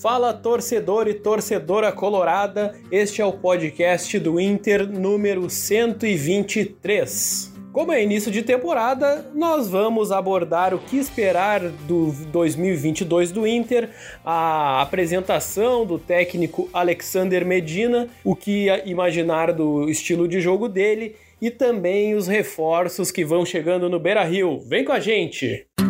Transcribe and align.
Fala 0.00 0.32
torcedor 0.32 1.08
e 1.08 1.14
torcedora 1.14 1.92
colorada, 1.92 2.74
este 2.90 3.20
é 3.20 3.24
o 3.24 3.34
podcast 3.34 4.18
do 4.18 4.40
Inter 4.40 4.88
número 4.88 5.50
123. 5.50 7.52
Como 7.70 7.92
é 7.92 8.02
início 8.02 8.32
de 8.32 8.42
temporada, 8.42 9.30
nós 9.34 9.68
vamos 9.68 10.10
abordar 10.10 10.72
o 10.72 10.78
que 10.78 10.96
esperar 10.96 11.60
do 11.60 12.12
2022 12.32 13.30
do 13.30 13.46
Inter, 13.46 13.90
a 14.24 14.80
apresentação 14.80 15.84
do 15.84 15.98
técnico 15.98 16.66
Alexander 16.72 17.44
Medina, 17.44 18.08
o 18.24 18.34
que 18.34 18.68
imaginar 18.86 19.52
do 19.52 19.86
estilo 19.86 20.26
de 20.26 20.40
jogo 20.40 20.66
dele 20.66 21.14
e 21.42 21.50
também 21.50 22.14
os 22.14 22.26
reforços 22.26 23.10
que 23.10 23.22
vão 23.22 23.44
chegando 23.44 23.90
no 23.90 24.00
Beira 24.00 24.24
Rio. 24.24 24.60
Vem 24.60 24.82
com 24.82 24.92
a 24.92 24.98
gente! 24.98 25.66
Allen. 25.78 25.89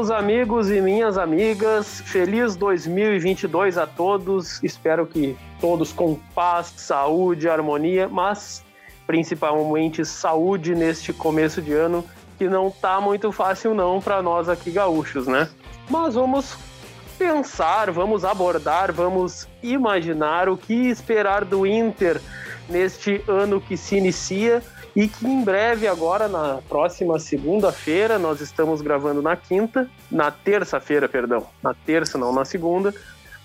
meus 0.00 0.10
amigos 0.10 0.70
e 0.70 0.80
minhas 0.80 1.18
amigas. 1.18 2.00
Feliz 2.06 2.56
2022 2.56 3.76
a 3.76 3.86
todos. 3.86 4.58
Espero 4.62 5.06
que 5.06 5.36
todos 5.60 5.92
com 5.92 6.14
paz, 6.34 6.72
saúde, 6.74 7.50
harmonia, 7.50 8.08
mas 8.08 8.64
principalmente 9.06 10.02
saúde 10.06 10.74
neste 10.74 11.12
começo 11.12 11.60
de 11.60 11.74
ano, 11.74 12.02
que 12.38 12.48
não 12.48 12.70
tá 12.70 12.98
muito 12.98 13.30
fácil 13.30 13.74
não 13.74 14.00
para 14.00 14.22
nós 14.22 14.48
aqui 14.48 14.70
gaúchos, 14.70 15.26
né? 15.26 15.50
Mas 15.90 16.14
vamos 16.14 16.56
pensar, 17.18 17.90
vamos 17.90 18.24
abordar, 18.24 18.94
vamos 18.94 19.46
imaginar 19.62 20.48
o 20.48 20.56
que 20.56 20.88
esperar 20.88 21.44
do 21.44 21.66
Inter 21.66 22.18
neste 22.70 23.22
ano 23.28 23.60
que 23.60 23.76
se 23.76 23.96
inicia 23.96 24.62
e 24.94 25.06
que 25.08 25.26
em 25.26 25.42
breve, 25.42 25.86
agora 25.86 26.28
na 26.28 26.60
próxima 26.68 27.18
segunda-feira, 27.18 28.18
nós 28.18 28.40
estamos 28.40 28.80
gravando 28.80 29.22
na 29.22 29.36
quinta, 29.36 29.88
na 30.10 30.30
terça-feira, 30.30 31.08
perdão, 31.08 31.46
na 31.62 31.74
terça, 31.74 32.18
não 32.18 32.32
na 32.32 32.44
segunda, 32.44 32.94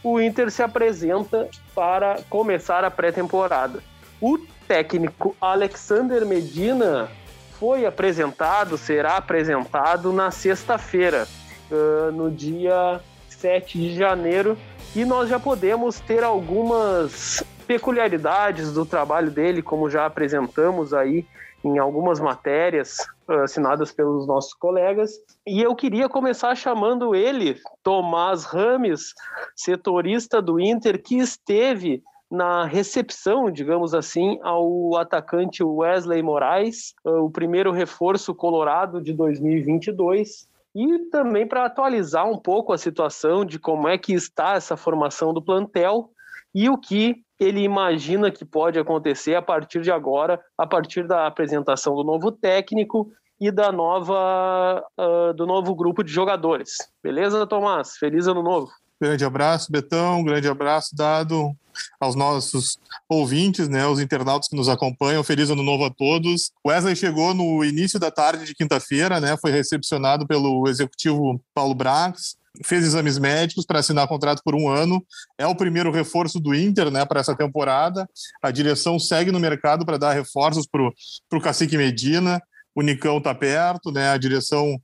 o 0.04 0.20
Inter 0.20 0.52
se 0.52 0.62
apresenta 0.62 1.50
para 1.74 2.18
começar 2.30 2.84
a 2.84 2.92
pré-temporada. 2.92 3.82
O 4.22 4.38
técnico 4.68 5.36
Alexander 5.40 6.26
Medina 6.26 7.10
foi 7.60 7.86
apresentado, 7.86 8.78
será 8.78 9.18
apresentado 9.18 10.12
na 10.12 10.30
sexta-feira, 10.32 11.28
uh, 11.72 12.12
no 12.12 12.30
dia 12.30 13.00
7 13.30 13.78
de 13.78 13.96
janeiro, 13.96 14.58
e 14.96 15.06
nós 15.06 15.30
já 15.30 15.40
podemos 15.40 16.00
ter 16.00 16.24
algumas 16.24 17.44
peculiaridades 17.66 18.72
do 18.74 18.86
trabalho 18.86 19.32
dele, 19.32 19.62
como 19.62 19.90
já 19.90 20.06
apresentamos 20.06 20.94
aí 20.94 21.26
em 21.64 21.80
algumas 21.80 22.20
matérias 22.20 23.00
uh, 23.28 23.42
assinadas 23.44 23.92
pelos 23.92 24.28
nossos 24.28 24.54
colegas. 24.54 25.20
E 25.46 25.62
eu 25.62 25.76
queria 25.76 26.08
começar 26.08 26.54
chamando 26.56 27.16
ele, 27.16 27.60
Tomás 27.82 28.44
Rames, 28.44 29.14
setorista 29.56 30.42
do 30.42 30.60
Inter, 30.60 31.02
que 31.02 31.18
esteve 31.18 32.04
na 32.30 32.66
recepção, 32.66 33.50
digamos 33.50 33.94
assim, 33.94 34.40
ao 34.44 34.96
atacante 34.98 35.64
Wesley 35.64 36.22
Moraes, 36.22 36.94
uh, 37.04 37.24
o 37.24 37.32
primeiro 37.32 37.72
reforço 37.72 38.36
colorado 38.36 39.02
de 39.02 39.12
2022 39.12 40.48
e 40.76 41.00
também 41.10 41.48
para 41.48 41.66
atualizar 41.66 42.30
um 42.30 42.38
pouco 42.38 42.74
a 42.74 42.78
situação 42.78 43.46
de 43.46 43.58
como 43.58 43.88
é 43.88 43.98
que 43.98 44.14
está 44.14 44.56
essa 44.56 44.76
formação 44.76 45.34
do 45.34 45.42
plantel 45.42 46.12
e 46.54 46.70
o 46.70 46.78
que 46.78 47.25
ele 47.40 47.62
imagina 47.62 48.32
que 48.32 48.46
pode 48.46 48.80
acontecer 48.80 49.36
a 49.36 49.42
partir 49.42 49.82
de 49.82 49.92
agora, 49.92 50.40
a 50.58 50.66
partir 50.66 51.08
da 51.08 51.28
apresentação 51.28 51.96
do 51.96 52.04
novo 52.04 52.32
técnico 52.32 53.12
e 53.40 53.52
da 53.52 53.72
nova 53.72 54.84
uh, 54.98 55.34
do 55.34 55.46
novo 55.46 55.76
grupo 55.76 56.04
de 56.04 56.12
jogadores. 56.12 56.78
Beleza, 57.04 57.46
Tomás? 57.46 57.98
Feliz 57.98 58.28
ano 58.28 58.42
novo. 58.42 58.70
Grande 59.02 59.26
abraço, 59.26 59.72
Betão. 59.72 60.24
Grande 60.24 60.48
abraço 60.48 60.96
dado 60.96 61.52
aos 62.00 62.16
nossos 62.16 62.80
ouvintes, 63.10 63.68
né, 63.68 63.86
os 63.86 64.00
internautas 64.00 64.48
que 64.48 64.56
nos 64.56 64.70
acompanham. 64.70 65.24
Feliz 65.24 65.50
ano 65.50 65.62
novo 65.62 65.84
a 65.84 65.90
todos. 65.90 66.54
Wesley 66.66 66.96
chegou 66.96 67.34
no 67.34 67.66
início 67.66 68.00
da 68.00 68.10
tarde 68.10 68.46
de 68.46 68.56
quinta-feira, 68.56 69.20
né, 69.20 69.36
foi 69.36 69.52
recepcionado 69.52 70.26
pelo 70.26 70.70
executivo 70.70 71.42
Paulo 71.54 71.76
Brax 71.76 72.38
fez 72.64 72.86
exames 72.86 73.18
médicos 73.18 73.66
para 73.66 73.80
assinar 73.80 74.08
contrato 74.08 74.42
por 74.44 74.56
um 74.56 74.70
ano. 74.70 75.04
É 75.38 75.46
o 75.48 75.56
primeiro 75.56 75.92
reforço 75.92 76.40
do 76.40 76.54
Inter 76.54 76.92
né, 76.92 77.06
para 77.06 77.20
essa 77.20 77.36
temporada. 77.36 78.08
A 78.42 78.52
direção 78.52 79.00
segue 79.00 79.32
no 79.32 79.40
mercado 79.40 79.86
para 79.86 79.98
dar 79.98 80.14
reforços 80.14 80.68
para 80.68 81.38
o 81.38 81.42
Cacique 81.42 81.78
Medina. 81.78 82.42
O 82.74 82.82
Nicão 82.82 83.18
está 83.18 83.34
perto, 83.34 83.92
né? 83.92 84.10
a 84.10 84.18
direção 84.18 84.78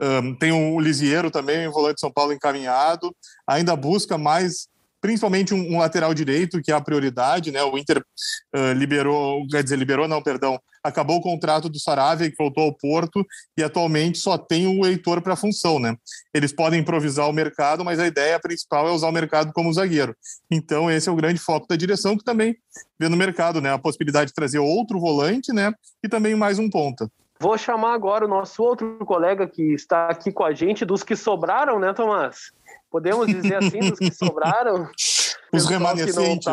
um, 0.00 0.34
tem 0.34 0.52
o 0.52 0.80
Lisieiro 0.80 1.30
também, 1.30 1.68
o 1.68 1.72
volante 1.72 1.96
de 1.96 2.00
São 2.00 2.12
Paulo 2.12 2.32
encaminhado. 2.32 3.14
Ainda 3.46 3.76
busca 3.76 4.16
mais 4.16 4.68
principalmente 5.02 5.52
um, 5.52 5.74
um, 5.74 5.78
lateral 5.78 6.14
direito, 6.14 6.62
que 6.62 6.70
é 6.70 6.74
a 6.74 6.80
prioridade, 6.80 7.50
né? 7.50 7.60
O 7.64 7.76
Inter 7.76 7.98
uh, 7.98 8.72
liberou, 8.72 9.44
quer 9.48 9.62
dizer, 9.62 9.76
liberou, 9.76 10.06
não, 10.06 10.22
perdão, 10.22 10.58
acabou 10.82 11.16
o 11.16 11.20
contrato 11.20 11.68
do 11.68 11.78
Saravia, 11.78 12.30
que 12.30 12.36
voltou 12.38 12.64
ao 12.64 12.72
Porto, 12.72 13.26
e 13.58 13.64
atualmente 13.64 14.18
só 14.18 14.38
tem 14.38 14.66
o 14.66 14.86
Heitor 14.86 15.20
para 15.20 15.32
a 15.32 15.36
função, 15.36 15.80
né? 15.80 15.96
Eles 16.32 16.52
podem 16.52 16.80
improvisar 16.80 17.28
o 17.28 17.32
mercado, 17.32 17.84
mas 17.84 17.98
a 17.98 18.06
ideia 18.06 18.38
principal 18.38 18.86
é 18.86 18.92
usar 18.92 19.08
o 19.08 19.12
mercado 19.12 19.52
como 19.52 19.72
zagueiro. 19.72 20.16
Então, 20.48 20.88
esse 20.88 21.08
é 21.08 21.12
o 21.12 21.16
grande 21.16 21.40
foco 21.40 21.66
da 21.66 21.74
direção, 21.74 22.16
que 22.16 22.24
também 22.24 22.56
vê 22.98 23.08
no 23.08 23.16
mercado, 23.16 23.60
né? 23.60 23.72
A 23.72 23.78
possibilidade 23.78 24.28
de 24.28 24.34
trazer 24.34 24.60
outro 24.60 25.00
volante, 25.00 25.52
né? 25.52 25.72
E 26.02 26.08
também 26.08 26.36
mais 26.36 26.60
um 26.60 26.70
ponta. 26.70 27.10
Vou 27.42 27.58
chamar 27.58 27.94
agora 27.94 28.24
o 28.24 28.28
nosso 28.28 28.62
outro 28.62 28.98
colega 29.04 29.48
que 29.48 29.74
está 29.74 30.06
aqui 30.06 30.30
com 30.30 30.44
a 30.44 30.54
gente, 30.54 30.84
dos 30.84 31.02
que 31.02 31.16
sobraram, 31.16 31.80
né, 31.80 31.92
Tomás? 31.92 32.52
Podemos 32.92 33.26
dizer 33.26 33.56
assim, 33.56 33.80
dos 33.80 33.98
que 33.98 34.12
sobraram. 34.12 34.86
Os 35.52 35.66
remanescentes. 35.66 36.46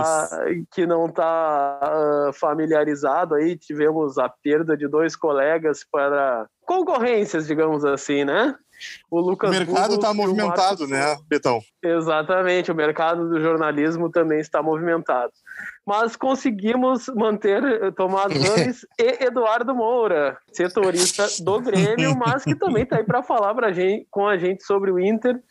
Que 0.71 0.85
não 0.85 1.05
está 1.05 1.79
tá, 1.81 2.29
uh, 2.29 2.33
familiarizado 2.33 3.35
aí, 3.35 3.57
tivemos 3.57 4.17
a 4.17 4.27
perda 4.27 4.75
de 4.75 4.87
dois 4.89 5.15
colegas 5.15 5.85
para 5.89 6.47
concorrências, 6.65 7.47
digamos 7.47 7.85
assim, 7.85 8.25
né? 8.25 8.55
O, 9.09 9.19
Lucas 9.19 9.49
o 9.49 9.53
mercado 9.53 9.95
está 9.95 10.13
movimentado, 10.13 10.87
né, 10.87 11.17
Betão? 11.27 11.59
Exatamente, 11.83 12.71
o 12.71 12.75
mercado 12.75 13.29
do 13.29 13.41
jornalismo 13.41 14.09
também 14.09 14.39
está 14.39 14.61
movimentado. 14.61 15.31
Mas 15.85 16.15
conseguimos 16.15 17.07
manter 17.07 17.63
eh, 17.63 17.91
Tomás 17.91 18.31
Rames 18.41 18.85
e 18.99 19.25
Eduardo 19.25 19.73
Moura, 19.73 20.37
setorista 20.51 21.25
do 21.43 21.59
Grêmio, 21.59 22.15
mas 22.15 22.43
que 22.43 22.55
também 22.55 22.83
está 22.83 22.97
aí 22.97 23.03
para 23.03 23.23
falar 23.23 23.55
pra 23.55 23.71
gente, 23.71 24.07
com 24.11 24.27
a 24.27 24.37
gente 24.37 24.63
sobre 24.63 24.91
o 24.91 24.99
Inter. 24.99 25.41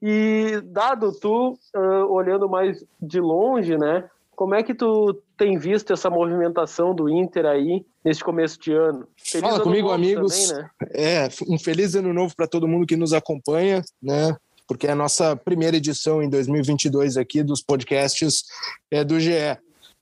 E, 0.00 0.60
dado 0.64 1.12
tu, 1.18 1.58
uh, 1.76 2.12
olhando 2.12 2.48
mais 2.48 2.84
de 3.00 3.20
longe, 3.20 3.76
né, 3.76 4.04
como 4.36 4.54
é 4.54 4.62
que 4.62 4.74
tu 4.74 5.20
tem 5.36 5.58
visto 5.58 5.92
essa 5.92 6.10
movimentação 6.10 6.94
do 6.94 7.08
Inter 7.08 7.46
aí 7.46 7.84
nesse 8.04 8.22
começo 8.22 8.58
de 8.60 8.72
ano? 8.72 9.06
Feliz 9.16 9.42
Fala 9.42 9.56
ano 9.56 9.64
comigo, 9.64 9.90
amigos. 9.90 10.48
Também, 10.48 10.62
né? 10.62 10.70
É, 10.92 11.28
um 11.48 11.58
feliz 11.58 11.94
ano 11.94 12.12
novo 12.12 12.34
para 12.36 12.46
todo 12.46 12.68
mundo 12.68 12.86
que 12.86 12.96
nos 12.96 13.12
acompanha, 13.12 13.82
né? 14.02 14.36
Porque 14.66 14.86
é 14.86 14.92
a 14.92 14.96
nossa 14.96 15.36
primeira 15.36 15.76
edição 15.76 16.22
em 16.22 16.28
2022 16.28 17.16
aqui 17.16 17.42
dos 17.42 17.62
podcasts 17.62 18.44
é, 18.90 19.04
do 19.04 19.20
GE. 19.20 19.58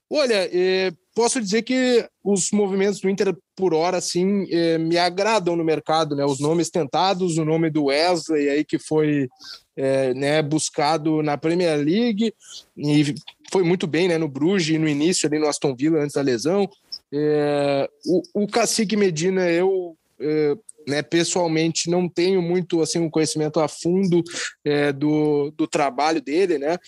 Olha, 0.09 0.47
é, 0.51 0.91
posso 1.15 1.41
dizer 1.41 1.63
que 1.63 2.07
os 2.23 2.51
movimentos 2.51 2.99
do 2.99 3.09
Inter, 3.09 3.35
por 3.55 3.73
hora, 3.73 3.97
assim, 3.97 4.45
é, 4.51 4.77
me 4.77 4.97
agradam 4.97 5.55
no 5.55 5.63
mercado, 5.63 6.15
né? 6.15 6.23
Os 6.23 6.39
nomes 6.39 6.69
tentados, 6.69 7.37
o 7.37 7.45
nome 7.45 7.69
do 7.69 7.85
Wesley 7.85 8.49
aí 8.49 8.63
que 8.63 8.77
foi 8.77 9.27
é, 9.75 10.13
né, 10.13 10.41
buscado 10.41 11.23
na 11.23 11.37
Premier 11.37 11.77
League 11.77 12.33
e 12.77 13.15
foi 13.53 13.63
muito 13.63 13.85
bem 13.85 14.07
né, 14.07 14.17
no 14.17 14.27
Bruges 14.27 14.79
no 14.79 14.89
início 14.89 15.27
ali 15.27 15.37
no 15.37 15.47
Aston 15.47 15.75
Villa 15.75 15.99
antes 15.99 16.15
da 16.15 16.21
lesão. 16.23 16.67
É, 17.13 17.87
o, 18.03 18.43
o 18.43 18.47
Cacique 18.47 18.97
Medina, 18.97 19.47
eu 19.47 19.95
é, 20.19 20.55
né, 20.87 21.03
pessoalmente 21.03 21.87
não 21.87 22.09
tenho 22.09 22.41
muito 22.41 22.81
assim 22.81 22.97
um 22.97 23.11
conhecimento 23.11 23.59
a 23.59 23.67
fundo 23.67 24.23
é, 24.65 24.91
do, 24.91 25.51
do 25.55 25.67
trabalho 25.67 26.19
dele, 26.19 26.57
né? 26.57 26.79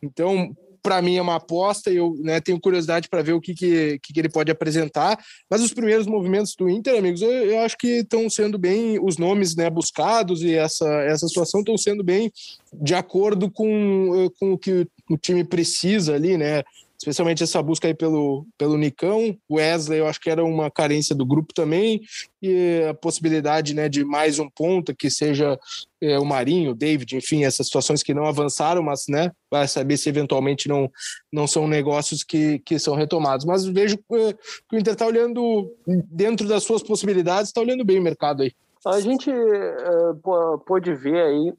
Então 0.00 0.56
para 0.84 1.00
mim 1.00 1.16
é 1.16 1.22
uma 1.22 1.36
aposta 1.36 1.90
e 1.90 1.96
eu 1.96 2.14
né, 2.20 2.42
tenho 2.42 2.60
curiosidade 2.60 3.08
para 3.08 3.22
ver 3.22 3.32
o 3.32 3.40
que, 3.40 3.54
que, 3.54 3.98
que, 3.98 4.20
ele 4.20 4.28
pode 4.28 4.52
apresentar. 4.52 5.18
Mas 5.50 5.62
os 5.62 5.72
primeiros 5.72 6.06
movimentos 6.06 6.54
do 6.54 6.68
Inter, 6.68 6.98
amigos, 6.98 7.22
eu, 7.22 7.30
eu 7.30 7.60
acho 7.60 7.74
que 7.78 8.00
estão 8.00 8.28
sendo 8.28 8.58
bem 8.58 9.02
os 9.02 9.16
nomes 9.16 9.56
né, 9.56 9.70
buscados 9.70 10.42
e 10.42 10.54
essa, 10.54 10.86
essa 11.04 11.26
situação 11.26 11.60
estão 11.60 11.78
sendo 11.78 12.04
bem 12.04 12.30
de 12.70 12.94
acordo 12.94 13.50
com, 13.50 14.30
com 14.38 14.52
o 14.52 14.58
que 14.58 14.86
o 15.08 15.16
time 15.16 15.42
precisa 15.42 16.14
ali, 16.14 16.36
né? 16.36 16.62
Especialmente 17.04 17.42
essa 17.42 17.62
busca 17.62 17.86
aí 17.86 17.94
pelo, 17.94 18.46
pelo 18.56 18.78
Nicão. 18.78 19.36
Wesley, 19.50 19.98
eu 19.98 20.06
acho 20.06 20.18
que 20.18 20.30
era 20.30 20.42
uma 20.42 20.70
carência 20.70 21.14
do 21.14 21.26
grupo 21.26 21.52
também, 21.52 22.00
e 22.40 22.82
a 22.88 22.94
possibilidade 22.94 23.74
né, 23.74 23.90
de 23.90 24.04
mais 24.04 24.38
um 24.38 24.48
ponta, 24.48 24.94
que 24.94 25.10
seja 25.10 25.58
é, 26.00 26.18
o 26.18 26.24
Marinho, 26.24 26.70
o 26.70 26.74
David, 26.74 27.14
enfim, 27.14 27.44
essas 27.44 27.66
situações 27.66 28.02
que 28.02 28.14
não 28.14 28.24
avançaram, 28.24 28.82
mas 28.82 29.04
né, 29.06 29.30
vai 29.50 29.68
saber 29.68 29.98
se 29.98 30.08
eventualmente 30.08 30.66
não, 30.66 30.90
não 31.30 31.46
são 31.46 31.68
negócios 31.68 32.24
que, 32.24 32.58
que 32.60 32.78
são 32.78 32.94
retomados. 32.94 33.44
Mas 33.44 33.66
vejo 33.66 33.96
é, 34.12 34.32
que 34.32 34.76
o 34.76 34.78
Inter 34.78 34.94
está 34.94 35.06
olhando, 35.06 35.70
dentro 35.86 36.48
das 36.48 36.62
suas 36.62 36.82
possibilidades, 36.82 37.50
está 37.50 37.60
olhando 37.60 37.84
bem 37.84 37.98
o 37.98 38.02
mercado 38.02 38.42
aí. 38.42 38.52
A 38.86 39.00
gente 39.00 39.30
uh, 39.30 40.58
pôde 40.66 40.94
ver 40.94 41.20
aí 41.20 41.52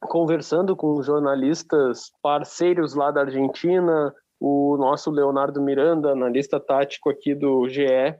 conversando 0.00 0.74
com 0.74 1.02
jornalistas 1.02 2.12
parceiros 2.22 2.94
lá 2.94 3.10
da 3.10 3.22
Argentina, 3.22 4.14
o 4.40 4.76
nosso 4.78 5.10
Leonardo 5.10 5.60
Miranda, 5.60 6.12
analista 6.12 6.58
tático 6.58 7.10
aqui 7.10 7.34
do 7.34 7.68
GE, 7.68 8.16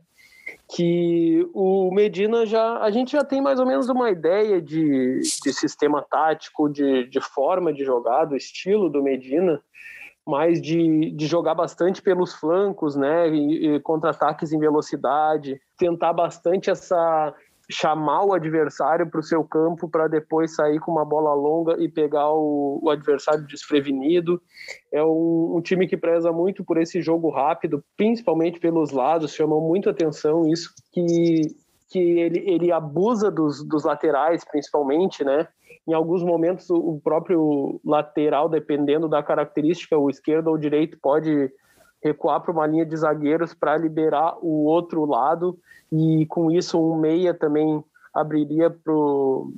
que 0.69 1.49
o 1.55 1.91
Medina 1.93 2.45
já 2.45 2.79
a 2.79 2.91
gente 2.91 3.13
já 3.13 3.25
tem 3.25 3.41
mais 3.41 3.59
ou 3.59 3.67
menos 3.67 3.89
uma 3.89 4.11
ideia 4.11 4.61
de, 4.61 5.21
de 5.21 5.53
sistema 5.53 6.03
tático, 6.03 6.69
de, 6.69 7.07
de 7.07 7.21
forma 7.21 7.73
de 7.73 7.85
jogar, 7.85 8.27
do 8.27 8.37
estilo 8.37 8.91
do 8.91 9.03
Medina, 9.03 9.61
mas 10.27 10.61
de, 10.61 11.11
de 11.13 11.27
jogar 11.27 11.55
bastante 11.55 12.03
pelos 12.03 12.35
flancos, 12.35 12.95
né, 12.95 13.29
e, 13.31 13.75
e 13.75 13.81
contra-ataques 13.81 14.53
em 14.53 14.59
velocidade, 14.59 15.61
tentar 15.79 16.13
bastante 16.13 16.71
essa 16.71 17.35
chamar 17.71 18.25
o 18.25 18.33
adversário 18.33 19.09
para 19.09 19.21
o 19.21 19.23
seu 19.23 19.45
campo 19.45 19.89
para 19.89 20.09
depois 20.09 20.55
sair 20.55 20.81
com 20.81 20.91
uma 20.91 21.05
bola 21.05 21.33
longa 21.35 21.77
e 21.79 21.89
pegar 21.89 22.31
o, 22.31 22.81
o 22.83 22.91
adversário 22.91 23.47
desprevenido. 23.47 24.41
É 24.93 25.03
um, 25.03 25.57
um, 25.57 25.61
time 25.63 25.87
que 25.87 25.97
preza 25.97 26.33
muito 26.33 26.65
por 26.65 26.79
esse 26.79 27.01
jogo 27.01 27.31
rápido, 27.31 27.83
principalmente 27.97 28.59
pelos 28.59 28.91
lados, 28.91 29.35
chamou 29.35 29.61
muito 29.61 29.89
atenção 29.89 30.47
isso, 30.47 30.71
que, 30.93 31.43
que 31.89 31.99
ele, 31.99 32.39
ele 32.51 32.73
abusa 32.73 33.31
dos, 33.31 33.67
dos 33.67 33.85
laterais, 33.85 34.45
principalmente, 34.45 35.25
né? 35.25 35.47
Em 35.89 35.93
alguns 35.93 36.23
momentos, 36.23 36.69
o 36.71 37.01
próprio 37.03 37.81
lateral, 37.85 38.49
dependendo 38.49 39.09
da 39.09 39.23
característica, 39.23 39.97
o 39.97 40.11
esquerdo 40.11 40.49
ou 40.49 40.55
o 40.55 40.59
direito, 40.59 40.99
pode 41.01 41.51
recuar 42.03 42.41
para 42.41 42.53
uma 42.53 42.67
linha 42.67 42.85
de 42.85 42.97
zagueiros 42.97 43.55
para 43.55 43.77
liberar 43.77 44.37
o 44.41 44.65
outro 44.65 45.05
lado 45.05 45.59
e 45.93 46.27
com 46.27 46.51
isso 46.51 46.81
um 46.81 46.97
meia 46.97 47.35
também 47.35 47.85
abriria 48.13 48.71
para 48.71 48.93
o 48.93 49.53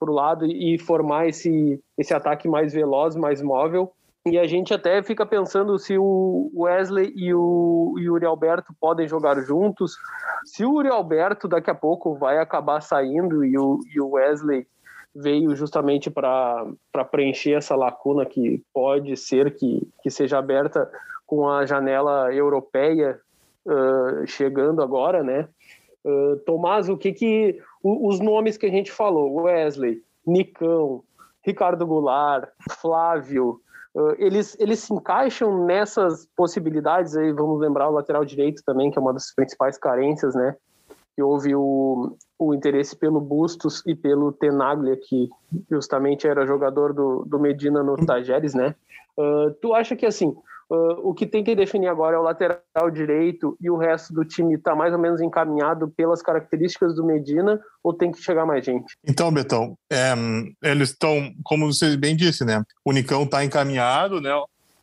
lado 0.00 0.46
e 0.46 0.78
formar 0.78 1.28
esse, 1.28 1.80
esse 1.96 2.12
ataque 2.12 2.48
mais 2.48 2.72
veloz, 2.72 3.16
mais 3.16 3.40
móvel. 3.40 3.92
E 4.26 4.38
a 4.38 4.46
gente 4.46 4.74
até 4.74 5.02
fica 5.02 5.24
pensando 5.24 5.78
se 5.78 5.96
o 5.96 6.50
Wesley 6.54 7.12
e 7.14 7.32
o 7.32 7.94
Yuri 7.96 8.26
Alberto 8.26 8.74
podem 8.80 9.06
jogar 9.06 9.40
juntos. 9.42 9.96
Se 10.44 10.64
o 10.64 10.74
Yuri 10.74 10.88
Alberto 10.88 11.46
daqui 11.46 11.70
a 11.70 11.74
pouco 11.74 12.16
vai 12.16 12.38
acabar 12.38 12.80
saindo 12.80 13.44
e 13.44 13.56
o, 13.56 13.78
e 13.94 14.00
o 14.00 14.10
Wesley 14.10 14.66
veio 15.14 15.54
justamente 15.54 16.10
para 16.10 16.66
preencher 17.10 17.52
essa 17.52 17.76
lacuna 17.76 18.26
que 18.26 18.62
pode 18.74 19.16
ser 19.16 19.54
que, 19.54 19.88
que 20.02 20.10
seja 20.10 20.38
aberta 20.38 20.90
com 21.26 21.48
a 21.48 21.66
janela 21.66 22.32
europeia 22.32 23.20
uh, 23.66 24.26
chegando 24.26 24.82
agora, 24.82 25.22
né? 25.22 25.48
Uh, 26.04 26.36
Tomás, 26.46 26.88
o 26.88 26.96
que 26.96 27.12
que 27.12 27.60
os 27.82 28.20
nomes 28.20 28.56
que 28.56 28.66
a 28.66 28.70
gente 28.70 28.92
falou, 28.92 29.42
Wesley, 29.42 30.02
Nicão, 30.24 31.02
Ricardo 31.44 31.86
Goulart, 31.86 32.48
Flávio, 32.80 33.60
uh, 33.94 34.14
eles, 34.18 34.56
eles 34.60 34.80
se 34.80 34.92
encaixam 34.92 35.64
nessas 35.64 36.26
possibilidades 36.36 37.16
aí, 37.16 37.32
vamos 37.32 37.60
lembrar 37.60 37.88
o 37.88 37.92
lateral 37.92 38.24
direito 38.24 38.62
também, 38.64 38.90
que 38.90 38.98
é 38.98 39.02
uma 39.02 39.12
das 39.12 39.34
principais 39.34 39.76
carências, 39.76 40.34
né? 40.34 40.56
Que 41.14 41.22
houve 41.22 41.54
o, 41.54 42.16
o 42.38 42.54
interesse 42.54 42.94
pelo 42.94 43.20
Bustos 43.20 43.82
e 43.86 43.94
pelo 43.94 44.32
Tenaglia, 44.32 44.96
que 44.96 45.28
justamente 45.70 46.28
era 46.28 46.46
jogador 46.46 46.92
do, 46.92 47.24
do 47.24 47.38
Medina 47.38 47.82
no 47.82 47.96
Tajeres, 47.96 48.54
né? 48.54 48.74
Uh, 49.16 49.50
tu 49.62 49.72
acha 49.72 49.96
que 49.96 50.04
assim, 50.04 50.36
Uh, 50.68 51.08
o 51.08 51.14
que 51.14 51.26
tem 51.26 51.44
que 51.44 51.54
definir 51.54 51.86
agora 51.86 52.16
é 52.16 52.18
o 52.18 52.22
lateral 52.22 52.90
direito 52.92 53.56
e 53.60 53.70
o 53.70 53.76
resto 53.76 54.12
do 54.12 54.24
time 54.24 54.56
está 54.56 54.74
mais 54.74 54.92
ou 54.92 54.98
menos 54.98 55.20
encaminhado 55.20 55.88
pelas 55.96 56.20
características 56.20 56.92
do 56.92 57.04
Medina 57.04 57.60
ou 57.84 57.94
tem 57.94 58.10
que 58.10 58.20
chegar 58.20 58.44
mais 58.44 58.64
gente? 58.64 58.96
Então, 59.06 59.32
Betão, 59.32 59.78
é, 59.90 60.12
eles 60.64 60.90
estão, 60.90 61.32
como 61.44 61.72
você 61.72 61.96
bem 61.96 62.16
disse, 62.16 62.44
né? 62.44 62.64
O 62.84 62.90
Nicão 62.90 63.22
está 63.22 63.44
encaminhado, 63.44 64.20
né? 64.20 64.30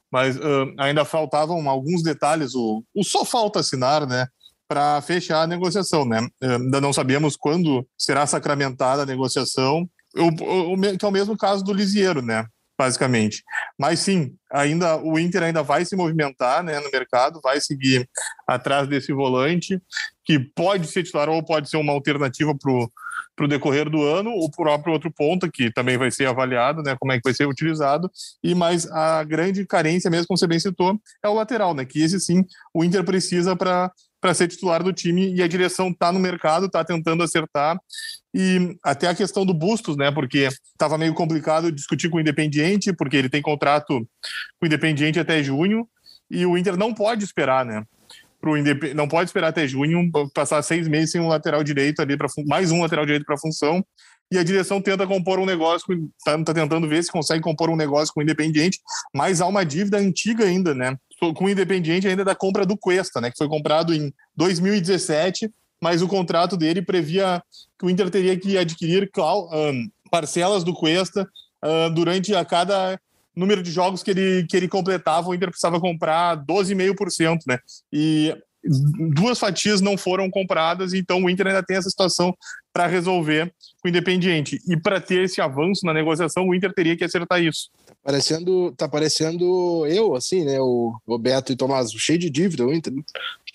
Mas 0.09 0.37
uh, 0.37 0.73
ainda 0.79 1.03
faltavam 1.03 1.67
alguns 1.69 2.01
detalhes. 2.01 2.55
O, 2.55 2.81
o 2.95 3.03
só 3.03 3.25
falta 3.25 3.59
assinar, 3.59 4.07
né? 4.07 4.27
Para 4.65 5.01
fechar 5.01 5.41
a 5.41 5.47
negociação, 5.47 6.05
né? 6.05 6.25
Ainda 6.41 6.79
não 6.79 6.93
sabemos 6.93 7.35
quando 7.35 7.85
será 7.97 8.25
sacramentada 8.25 9.01
a 9.01 9.05
negociação. 9.05 9.85
O, 10.15 10.73
o, 10.75 10.97
que 10.97 11.03
é 11.03 11.07
o 11.07 11.11
mesmo 11.11 11.35
caso 11.35 11.61
do 11.61 11.73
Lisieiro, 11.73 12.21
né? 12.21 12.45
basicamente. 12.77 13.43
Mas 13.77 13.99
sim, 13.99 14.35
ainda 14.51 14.97
o 14.97 15.17
Inter 15.17 15.43
ainda 15.43 15.63
vai 15.63 15.83
se 15.83 15.95
movimentar 15.95 16.63
né, 16.63 16.79
no 16.79 16.91
mercado, 16.91 17.41
vai 17.43 17.59
seguir 17.59 18.07
atrás 18.47 18.87
desse 18.87 19.11
volante, 19.11 19.81
que 20.23 20.39
pode 20.39 20.87
ser 20.87 21.03
titular 21.03 21.27
ou 21.29 21.43
pode 21.43 21.69
ser 21.69 21.77
uma 21.77 21.91
alternativa 21.91 22.53
para 22.55 22.71
o 23.45 23.47
decorrer 23.47 23.89
do 23.89 24.03
ano, 24.03 24.29
o 24.29 24.49
próprio 24.49 24.93
outro 24.93 25.11
ponta, 25.11 25.49
que 25.51 25.71
também 25.71 25.97
vai 25.97 26.11
ser 26.11 26.27
avaliado, 26.27 26.83
né, 26.83 26.95
como 26.99 27.11
é 27.11 27.17
que 27.17 27.23
vai 27.23 27.33
ser 27.33 27.47
utilizado, 27.47 28.09
e 28.43 28.53
mais 28.53 28.85
a 28.91 29.23
grande 29.23 29.65
carência 29.65 30.09
mesmo, 30.09 30.27
como 30.27 30.37
você 30.37 30.47
bem 30.47 30.59
citou, 30.59 30.99
é 31.23 31.27
o 31.27 31.33
lateral, 31.33 31.73
né, 31.73 31.83
que 31.83 32.01
esse 32.01 32.19
sim 32.19 32.45
o 32.73 32.83
Inter 32.83 33.03
precisa 33.03 33.55
para 33.55 33.91
para 34.23 34.33
ser 34.33 34.47
titular 34.47 34.81
do 34.81 34.93
time 34.93 35.35
e 35.35 35.43
a 35.43 35.47
direção 35.49 35.89
está 35.89 36.09
no 36.09 36.17
mercado, 36.17 36.67
está 36.67 36.81
tentando 36.81 37.21
acertar. 37.21 37.77
E 38.33 38.77
até 38.81 39.09
a 39.09 39.13
questão 39.13 39.45
do 39.45 39.53
Bustos, 39.53 39.97
né? 39.97 40.09
Porque 40.11 40.47
estava 40.71 40.97
meio 40.97 41.13
complicado 41.13 41.69
discutir 41.69 42.09
com 42.09 42.15
o 42.15 42.21
Independiente, 42.21 42.93
porque 42.93 43.17
ele 43.17 43.27
tem 43.27 43.41
contrato 43.41 43.99
com 43.99 44.63
o 44.63 44.65
Independiente 44.65 45.19
até 45.19 45.43
junho 45.43 45.85
e 46.31 46.45
o 46.45 46.57
Inter 46.57 46.77
não 46.77 46.93
pode 46.93 47.25
esperar, 47.25 47.65
né? 47.65 47.83
Pro 48.39 48.57
Indep... 48.57 48.93
Não 48.93 49.09
pode 49.09 49.29
esperar 49.29 49.49
até 49.49 49.67
junho, 49.67 50.09
passar 50.33 50.61
seis 50.61 50.87
meses 50.87 51.11
sem 51.11 51.19
um 51.19 51.27
lateral 51.27 51.61
direito 51.61 52.01
ali, 52.01 52.15
para 52.15 52.29
mais 52.47 52.71
um 52.71 52.81
lateral 52.81 53.05
direito 53.05 53.25
para 53.25 53.37
função 53.37 53.83
e 54.33 54.37
a 54.37 54.43
direção 54.43 54.81
tenta 54.81 55.05
compor 55.05 55.37
um 55.37 55.45
negócio, 55.45 55.85
está 56.17 56.43
tá 56.43 56.53
tentando 56.53 56.87
ver 56.87 57.03
se 57.03 57.11
consegue 57.11 57.43
compor 57.43 57.69
um 57.69 57.75
negócio 57.75 58.11
com 58.13 58.19
o 58.19 58.23
Independiente, 58.23 58.79
mas 59.13 59.41
há 59.41 59.45
uma 59.45 59.63
dívida 59.63 59.97
antiga 59.97 60.45
ainda, 60.45 60.73
né? 60.73 60.97
Com 61.35 61.45
o 61.45 61.49
Independiente 61.49 62.07
ainda 62.07 62.25
da 62.25 62.33
compra 62.33 62.65
do 62.65 62.75
Cuesta, 62.75 63.21
né? 63.21 63.29
Que 63.29 63.37
foi 63.37 63.47
comprado 63.47 63.93
em 63.93 64.11
2017, 64.35 65.51
mas 65.81 66.01
o 66.01 66.07
contrato 66.07 66.57
dele 66.57 66.81
previa 66.81 67.43
que 67.77 67.85
o 67.85 67.89
Inter 67.89 68.09
teria 68.09 68.37
que 68.37 68.57
adquirir 68.57 69.11
parcelas 70.09 70.63
do 70.63 70.73
Cuesta 70.73 71.27
durante 71.93 72.35
a 72.35 72.43
cada 72.43 72.99
número 73.35 73.63
de 73.63 73.71
jogos 73.71 74.03
que 74.03 74.11
ele, 74.11 74.45
que 74.47 74.55
ele 74.55 74.67
completava, 74.67 75.27
o 75.27 75.33
Inter 75.33 75.49
precisava 75.49 75.79
comprar 75.79 76.37
12,5%, 76.45 77.39
né? 77.47 77.57
E 77.91 78.35
duas 78.63 79.37
fatias 79.37 79.81
não 79.81 79.97
foram 79.97 80.29
compradas, 80.29 80.93
então 80.93 81.23
o 81.23 81.29
Inter 81.29 81.47
ainda 81.47 81.63
tem 81.63 81.77
essa 81.77 81.89
situação 81.89 82.35
para 82.71 82.87
resolver 82.87 83.53
com 83.81 83.87
o 83.87 83.89
Independiente. 83.89 84.59
E 84.67 84.77
para 84.77 85.01
ter 85.01 85.23
esse 85.23 85.41
avanço 85.41 85.85
na 85.85 85.93
negociação, 85.93 86.47
o 86.47 86.55
Inter 86.55 86.73
teria 86.73 86.95
que 86.95 87.03
acertar 87.03 87.41
isso. 87.41 87.69
Tá 87.85 87.93
parecendo, 88.03 88.71
tá 88.71 88.87
parecendo 88.87 89.85
eu, 89.87 90.15
assim, 90.15 90.45
né? 90.45 90.59
O 90.59 90.97
Roberto 91.07 91.51
e 91.51 91.55
Tomás, 91.55 91.91
cheio 91.91 92.19
de 92.19 92.29
dívida, 92.29 92.65
o 92.65 92.73
Inter. 92.73 92.93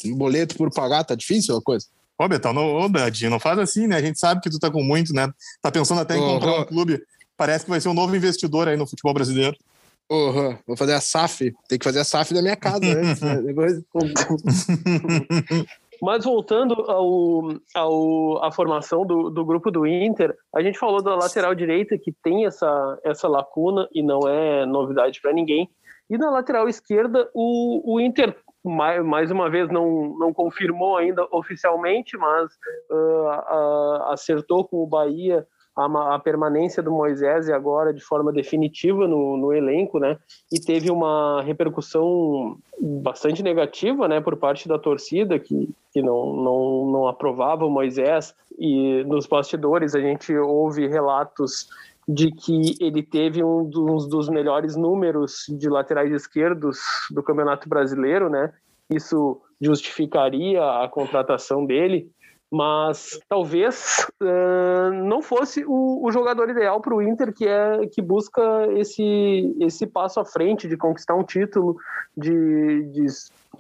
Tem 0.01 0.15
boleto 0.15 0.57
por 0.57 0.71
pagar, 0.73 1.05
tá 1.05 1.15
difícil 1.15 1.57
a 1.57 1.63
coisa. 1.63 1.87
Ô, 2.19 2.29
Betão, 2.29 2.53
não, 2.53 2.75
ô, 2.75 2.89
Dadinho, 2.89 3.31
não 3.31 3.41
faz 3.41 3.59
assim, 3.59 3.87
né? 3.87 3.97
A 3.97 4.03
gente 4.03 4.19
sabe 4.19 4.41
que 4.41 4.51
tu 4.51 4.59
tá 4.59 4.71
com 4.71 4.83
muito, 4.83 5.13
né? 5.15 5.29
Tá 5.63 5.71
pensando 5.71 6.01
até 6.01 6.17
em 6.17 6.21
comprar 6.21 6.61
um 6.61 6.65
clube. 6.65 7.01
Parece 7.37 7.65
que 7.65 7.71
vai 7.71 7.81
ser 7.81 7.89
um 7.89 7.95
novo 7.95 8.15
investidor 8.15 8.69
aí 8.69 8.77
no 8.77 8.87
futebol 8.87 9.15
brasileiro. 9.15 9.57
Uhum. 10.11 10.57
Vou 10.67 10.77
fazer 10.77 10.95
a 10.95 11.01
SAF. 11.01 11.55
Tem 11.69 11.79
que 11.79 11.85
fazer 11.85 12.01
a 12.01 12.05
SAF 12.05 12.33
da 12.33 12.43
minha 12.43 12.57
casa, 12.57 12.81
né? 12.81 13.15
Depois... 13.45 13.83
Mas 16.01 16.25
voltando 16.25 16.75
ao, 16.89 17.57
ao, 17.75 18.45
à 18.45 18.53
formação 18.53 19.05
do, 19.05 19.31
do 19.31 19.45
grupo 19.45 19.71
do 19.71 19.85
Inter, 19.87 20.33
a 20.55 20.63
gente 20.63 20.79
falou 20.79 21.03
da 21.03 21.17
lateral 21.17 21.55
direita 21.55 21.99
que 21.99 22.13
tem 22.23 22.47
essa, 22.47 22.99
essa 23.05 23.27
lacuna 23.27 23.89
e 23.93 24.01
não 24.03 24.21
é 24.29 24.65
novidade 24.65 25.21
para 25.21 25.33
ninguém. 25.33 25.69
E 26.09 26.17
na 26.17 26.31
lateral 26.31 26.69
esquerda, 26.69 27.29
o, 27.35 27.95
o 27.95 28.01
Inter, 28.01 28.35
mais, 28.65 29.05
mais 29.05 29.31
uma 29.31 29.51
vez, 29.51 29.69
não, 29.71 30.17
não 30.19 30.33
confirmou 30.33 30.97
ainda 30.97 31.27
oficialmente, 31.33 32.17
mas 32.17 32.53
uh, 32.91 32.95
uh, 32.95 34.03
acertou 34.13 34.65
com 34.65 34.83
o 34.83 34.87
Bahia 34.87 35.47
a, 35.79 36.15
a, 36.15 36.19
permanência 36.19 36.83
do 36.83 36.91
Moisés 36.91 37.49
agora 37.49 37.95
de 37.95 38.01
forma 38.01 38.33
definitiva 38.33 39.07
no, 39.07 39.37
no, 39.37 39.53
elenco, 39.53 39.99
né? 39.99 40.19
E 40.53 40.61
teve 40.61 40.91
uma 40.91 41.41
repercussão 41.43 42.59
bastante 42.81 43.43
negativa, 43.43 44.09
né, 44.09 44.21
por 44.21 44.37
parte 44.37 44.69
da 44.69 44.79
torcida 44.79 45.39
que, 45.39 45.71
que 45.93 46.03
não, 46.03 46.35
não, 46.35 46.91
não 46.91 47.09
aprovava 47.09 47.65
o 47.65 47.71
Moisés 47.71 48.35
e 48.59 49.05
nos 49.05 49.27
bastidores 49.27 49.95
a 49.95 50.01
gente 50.01 50.37
ouve 50.37 50.87
relatos 50.87 51.69
de 52.09 52.33
que 52.33 52.75
ele 52.81 53.03
teve 53.03 53.45
um 53.45 53.65
dos, 53.65 54.09
dos 54.09 54.29
melhores 54.29 54.75
números 54.75 55.45
de 55.49 55.69
laterais 55.69 56.11
esquerdos 56.11 56.79
do 57.11 57.23
Campeonato 57.23 57.69
Brasileiro, 57.69 58.31
né? 58.31 58.53
Isso 58.89 59.41
justificaria 59.61 60.63
a 60.63 60.89
contratação 60.89 61.67
dele 61.67 62.11
mas 62.51 63.21
talvez 63.29 64.07
uh, 64.23 64.91
não 65.05 65.21
fosse 65.21 65.65
o, 65.67 66.01
o 66.03 66.11
jogador 66.11 66.49
ideal 66.49 66.81
para 66.81 66.95
o 66.95 67.03
Inter 67.03 67.33
que 67.33 67.47
é 67.47 67.87
que 67.87 68.01
busca 68.01 68.43
esse 68.73 69.55
esse 69.61 69.87
passo 69.87 70.19
à 70.19 70.25
frente 70.25 70.67
de 70.67 70.77
conquistar 70.77 71.15
um 71.15 71.23
título 71.23 71.77
de, 72.17 72.85
de 72.85 73.07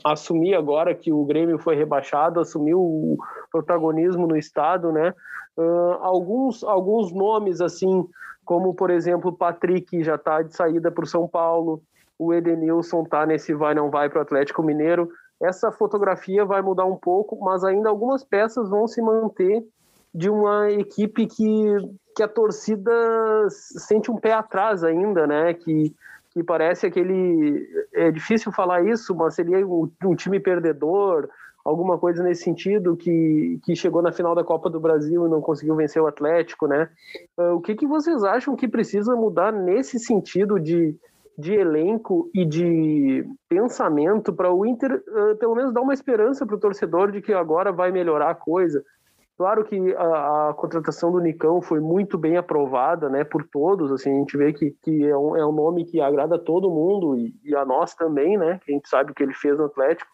assumir 0.02 0.54
agora 0.54 0.94
que 0.94 1.12
o 1.12 1.24
Grêmio 1.24 1.58
foi 1.58 1.76
rebaixado 1.76 2.40
assumir 2.40 2.74
o 2.74 3.18
protagonismo 3.52 4.26
no 4.26 4.36
estado 4.36 4.90
né? 4.90 5.12
Uh, 5.56 5.98
alguns 6.00 6.64
alguns 6.64 7.12
nomes 7.12 7.60
assim 7.60 8.08
como 8.42 8.72
por 8.72 8.88
exemplo 8.88 9.36
Patrick 9.36 10.02
já 10.02 10.14
está 10.14 10.40
de 10.40 10.56
saída 10.56 10.90
para 10.90 11.04
o 11.04 11.08
São 11.08 11.28
Paulo 11.28 11.82
o 12.18 12.32
Edenilson 12.32 13.02
está 13.02 13.26
nesse 13.26 13.52
vai 13.52 13.74
não 13.74 13.90
vai 13.90 14.08
para 14.08 14.20
o 14.20 14.22
Atlético 14.22 14.62
Mineiro 14.62 15.10
essa 15.40 15.70
fotografia 15.70 16.44
vai 16.44 16.60
mudar 16.62 16.84
um 16.84 16.96
pouco, 16.96 17.38
mas 17.40 17.62
ainda 17.64 17.88
algumas 17.88 18.24
peças 18.24 18.68
vão 18.68 18.86
se 18.86 19.00
manter 19.00 19.64
de 20.12 20.28
uma 20.28 20.70
equipe 20.70 21.26
que, 21.26 21.64
que 22.16 22.22
a 22.22 22.28
torcida 22.28 22.90
sente 23.50 24.10
um 24.10 24.16
pé 24.16 24.32
atrás 24.32 24.82
ainda, 24.82 25.26
né? 25.26 25.54
Que, 25.54 25.94
que 26.30 26.42
parece 26.42 26.86
aquele. 26.86 27.68
É 27.94 28.10
difícil 28.10 28.50
falar 28.50 28.84
isso, 28.84 29.14
mas 29.14 29.34
seria 29.34 29.64
um, 29.66 30.16
time 30.16 30.40
perdedor, 30.40 31.28
alguma 31.64 31.98
coisa 31.98 32.22
nesse 32.22 32.42
sentido, 32.42 32.96
que, 32.96 33.60
que 33.62 33.76
chegou 33.76 34.02
na 34.02 34.10
final 34.10 34.34
da 34.34 34.42
Copa 34.42 34.68
do 34.68 34.80
Brasil 34.80 35.26
e 35.26 35.30
não 35.30 35.40
conseguiu 35.40 35.76
vencer 35.76 36.02
o 36.02 36.06
Atlético, 36.06 36.66
né? 36.66 36.88
Uh, 37.36 37.54
o 37.54 37.60
que, 37.60 37.76
que 37.76 37.86
vocês 37.86 38.24
acham 38.24 38.56
que 38.56 38.66
precisa 38.66 39.14
mudar 39.14 39.52
nesse 39.52 40.00
sentido 40.00 40.58
de 40.58 40.96
de 41.38 41.54
elenco 41.54 42.28
e 42.34 42.44
de 42.44 43.24
pensamento 43.48 44.32
para 44.32 44.52
o 44.52 44.66
Inter, 44.66 45.00
uh, 45.06 45.36
pelo 45.36 45.54
menos 45.54 45.72
dar 45.72 45.82
uma 45.82 45.94
esperança 45.94 46.44
para 46.44 46.56
o 46.56 46.60
torcedor 46.60 47.12
de 47.12 47.22
que 47.22 47.32
agora 47.32 47.70
vai 47.70 47.92
melhorar 47.92 48.30
a 48.30 48.34
coisa. 48.34 48.84
Claro 49.36 49.64
que 49.64 49.94
a, 49.94 50.48
a, 50.48 50.54
contratação 50.54 51.12
do 51.12 51.20
Nicão 51.20 51.62
foi 51.62 51.78
muito 51.78 52.18
bem 52.18 52.36
aprovada, 52.36 53.08
né, 53.08 53.22
por 53.22 53.46
todos. 53.46 53.92
Assim, 53.92 54.10
a 54.10 54.18
gente 54.18 54.36
vê 54.36 54.52
que, 54.52 54.72
que 54.82 55.06
é, 55.06 55.16
um, 55.16 55.36
é 55.36 55.46
um 55.46 55.52
nome 55.52 55.84
que 55.84 56.00
agrada 56.00 56.34
a 56.34 56.40
todo 56.40 56.68
mundo 56.68 57.16
e, 57.16 57.32
e, 57.44 57.54
a 57.54 57.64
nós 57.64 57.94
também, 57.94 58.36
né? 58.36 58.58
Que 58.64 58.72
a 58.72 58.74
gente 58.74 58.88
sabe 58.88 59.12
o 59.12 59.14
que 59.14 59.22
ele 59.22 59.32
fez 59.32 59.56
no 59.56 59.66
Atlético. 59.66 60.10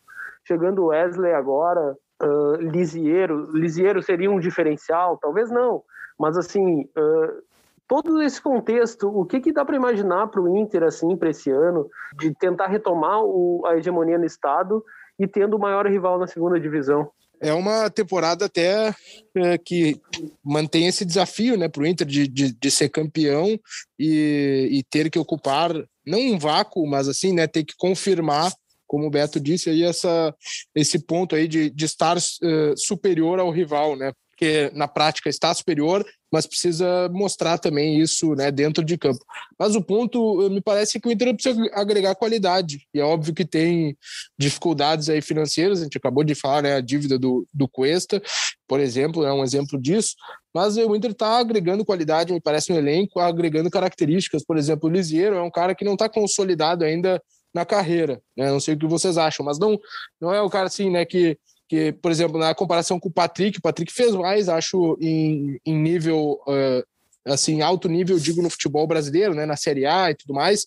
Chegando 0.46 0.82
o 0.82 0.86
Wesley 0.88 1.32
agora, 1.32 1.96
uh, 2.22 2.56
Lisiero, 2.56 4.02
seria 4.02 4.30
um 4.30 4.38
diferencial? 4.38 5.16
Talvez 5.16 5.50
não, 5.50 5.82
mas 6.18 6.36
assim, 6.36 6.82
uh, 6.82 7.42
todo 7.86 8.22
esse 8.22 8.40
contexto, 8.40 9.08
o 9.08 9.24
que, 9.24 9.40
que 9.40 9.52
dá 9.52 9.64
para 9.64 9.76
imaginar 9.76 10.28
para 10.28 10.40
o 10.40 10.56
Inter 10.56 10.82
assim 10.82 11.16
para 11.16 11.30
esse 11.30 11.50
ano 11.50 11.88
de 12.18 12.34
tentar 12.34 12.66
retomar 12.66 13.22
o, 13.22 13.62
a 13.66 13.76
hegemonia 13.76 14.18
no 14.18 14.24
estado 14.24 14.84
e 15.18 15.26
tendo 15.26 15.56
o 15.56 15.60
maior 15.60 15.86
rival 15.86 16.18
na 16.18 16.26
segunda 16.26 16.58
divisão? 16.58 17.10
É 17.40 17.52
uma 17.52 17.90
temporada 17.90 18.46
até 18.46 18.94
é, 19.36 19.58
que 19.58 20.00
mantém 20.42 20.86
esse 20.86 21.04
desafio 21.04 21.58
né, 21.58 21.68
para 21.68 21.82
o 21.82 21.86
Inter 21.86 22.06
de, 22.06 22.26
de, 22.26 22.52
de, 22.52 22.70
ser 22.70 22.88
campeão 22.88 23.58
e, 23.98 24.68
e 24.70 24.82
ter 24.84 25.10
que 25.10 25.18
ocupar, 25.18 25.70
não 26.06 26.18
um 26.18 26.38
vácuo, 26.38 26.86
mas 26.86 27.08
assim, 27.08 27.34
né, 27.34 27.46
ter 27.46 27.64
que 27.64 27.74
confirmar 27.76 28.50
como 28.86 29.06
o 29.06 29.10
Beto 29.10 29.40
disse, 29.40 29.70
aí 29.70 29.82
essa, 29.82 30.34
esse 30.74 31.04
ponto 31.04 31.34
aí 31.34 31.48
de, 31.48 31.68
de 31.68 31.84
estar 31.84 32.16
uh, 32.16 32.76
superior 32.76 33.40
ao 33.40 33.50
rival, 33.50 33.96
né? 33.96 34.12
Porque 34.30 34.70
na 34.74 34.86
prática 34.86 35.28
está 35.28 35.52
superior, 35.52 36.04
mas 36.34 36.48
precisa 36.48 37.08
mostrar 37.12 37.58
também 37.58 38.00
isso 38.00 38.34
né, 38.34 38.50
dentro 38.50 38.84
de 38.84 38.98
campo. 38.98 39.24
Mas 39.56 39.76
o 39.76 39.80
ponto, 39.80 40.50
me 40.50 40.60
parece 40.60 40.98
que 40.98 41.06
o 41.06 41.12
Inter 41.12 41.32
precisa 41.32 41.56
agregar 41.72 42.16
qualidade, 42.16 42.88
e 42.92 42.98
é 42.98 43.04
óbvio 43.04 43.32
que 43.32 43.44
tem 43.44 43.96
dificuldades 44.36 45.08
aí 45.08 45.22
financeiras, 45.22 45.80
a 45.80 45.84
gente 45.84 45.96
acabou 45.96 46.24
de 46.24 46.34
falar, 46.34 46.62
né, 46.62 46.74
a 46.74 46.80
dívida 46.80 47.16
do, 47.16 47.46
do 47.54 47.68
Cuesta, 47.68 48.20
por 48.66 48.80
exemplo, 48.80 49.24
é 49.24 49.32
um 49.32 49.44
exemplo 49.44 49.80
disso, 49.80 50.16
mas 50.52 50.76
o 50.76 50.96
Inter 50.96 51.12
está 51.12 51.38
agregando 51.38 51.84
qualidade, 51.84 52.32
me 52.32 52.40
parece, 52.40 52.72
no 52.72 52.78
elenco, 52.78 53.20
agregando 53.20 53.70
características, 53.70 54.44
por 54.44 54.56
exemplo, 54.56 54.90
o 54.90 54.92
Lisieiro 54.92 55.36
é 55.36 55.42
um 55.42 55.52
cara 55.52 55.72
que 55.72 55.84
não 55.84 55.92
está 55.92 56.08
consolidado 56.08 56.82
ainda 56.82 57.22
na 57.54 57.64
carreira, 57.64 58.20
né? 58.36 58.50
Não 58.50 58.58
sei 58.58 58.74
o 58.74 58.78
que 58.78 58.86
vocês 58.88 59.16
acham, 59.16 59.46
mas 59.46 59.60
não 59.60 59.78
não 60.20 60.34
é 60.34 60.42
o 60.42 60.50
cara 60.50 60.66
assim, 60.66 60.90
né, 60.90 61.04
que 61.04 61.38
que, 61.68 61.92
por 61.92 62.10
exemplo, 62.10 62.38
na 62.38 62.54
comparação 62.54 63.00
com 63.00 63.08
o 63.08 63.12
Patrick, 63.12 63.58
o 63.58 63.62
Patrick 63.62 63.92
fez 63.92 64.14
mais, 64.14 64.48
acho, 64.48 64.96
em, 65.00 65.58
em 65.64 65.74
nível, 65.76 66.40
uh, 66.46 66.84
assim, 67.26 67.62
alto 67.62 67.88
nível, 67.88 68.18
digo, 68.18 68.42
no 68.42 68.50
futebol 68.50 68.86
brasileiro, 68.86 69.34
né, 69.34 69.46
na 69.46 69.56
Série 69.56 69.86
A 69.86 70.10
e 70.10 70.14
tudo 70.14 70.34
mais, 70.34 70.66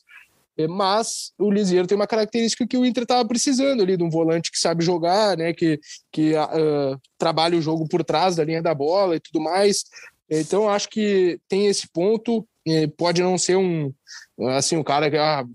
é, 0.58 0.68
mas 0.68 1.32
o 1.38 1.51
Lisieiro 1.51 1.88
tem 1.88 1.96
uma 1.96 2.08
característica 2.08 2.66
que 2.66 2.77
o 2.77 2.86
Inter 2.86 3.04
estava 3.04 3.27
precisando 3.27 3.84
ali, 3.84 3.96
de 3.96 4.04
um 4.04 4.10
volante 4.10 4.51
que 4.51 4.58
sabe 4.58 4.84
jogar, 4.84 5.38
né, 5.38 5.54
que, 5.54 5.80
que 6.12 6.34
uh, 6.34 7.00
trabalha 7.18 7.58
o 7.58 7.62
jogo 7.62 7.88
por 7.88 8.04
trás 8.04 8.36
da 8.36 8.44
linha 8.44 8.62
da 8.62 8.74
bola 8.74 9.16
e 9.16 9.20
tudo 9.20 9.39
mais, 9.39 9.84
então 10.30 10.68
acho 10.68 10.89
que 10.89 11.39
tem 11.48 11.68
esse 11.68 11.88
ponto, 11.88 12.46
pode 12.98 13.22
não 13.22 13.38
ser 13.38 13.56
um, 13.56 13.94
assim, 14.58 14.75
um 14.75 14.84
cara 14.84 15.10
que, 15.10 15.16
ah, 15.16 15.46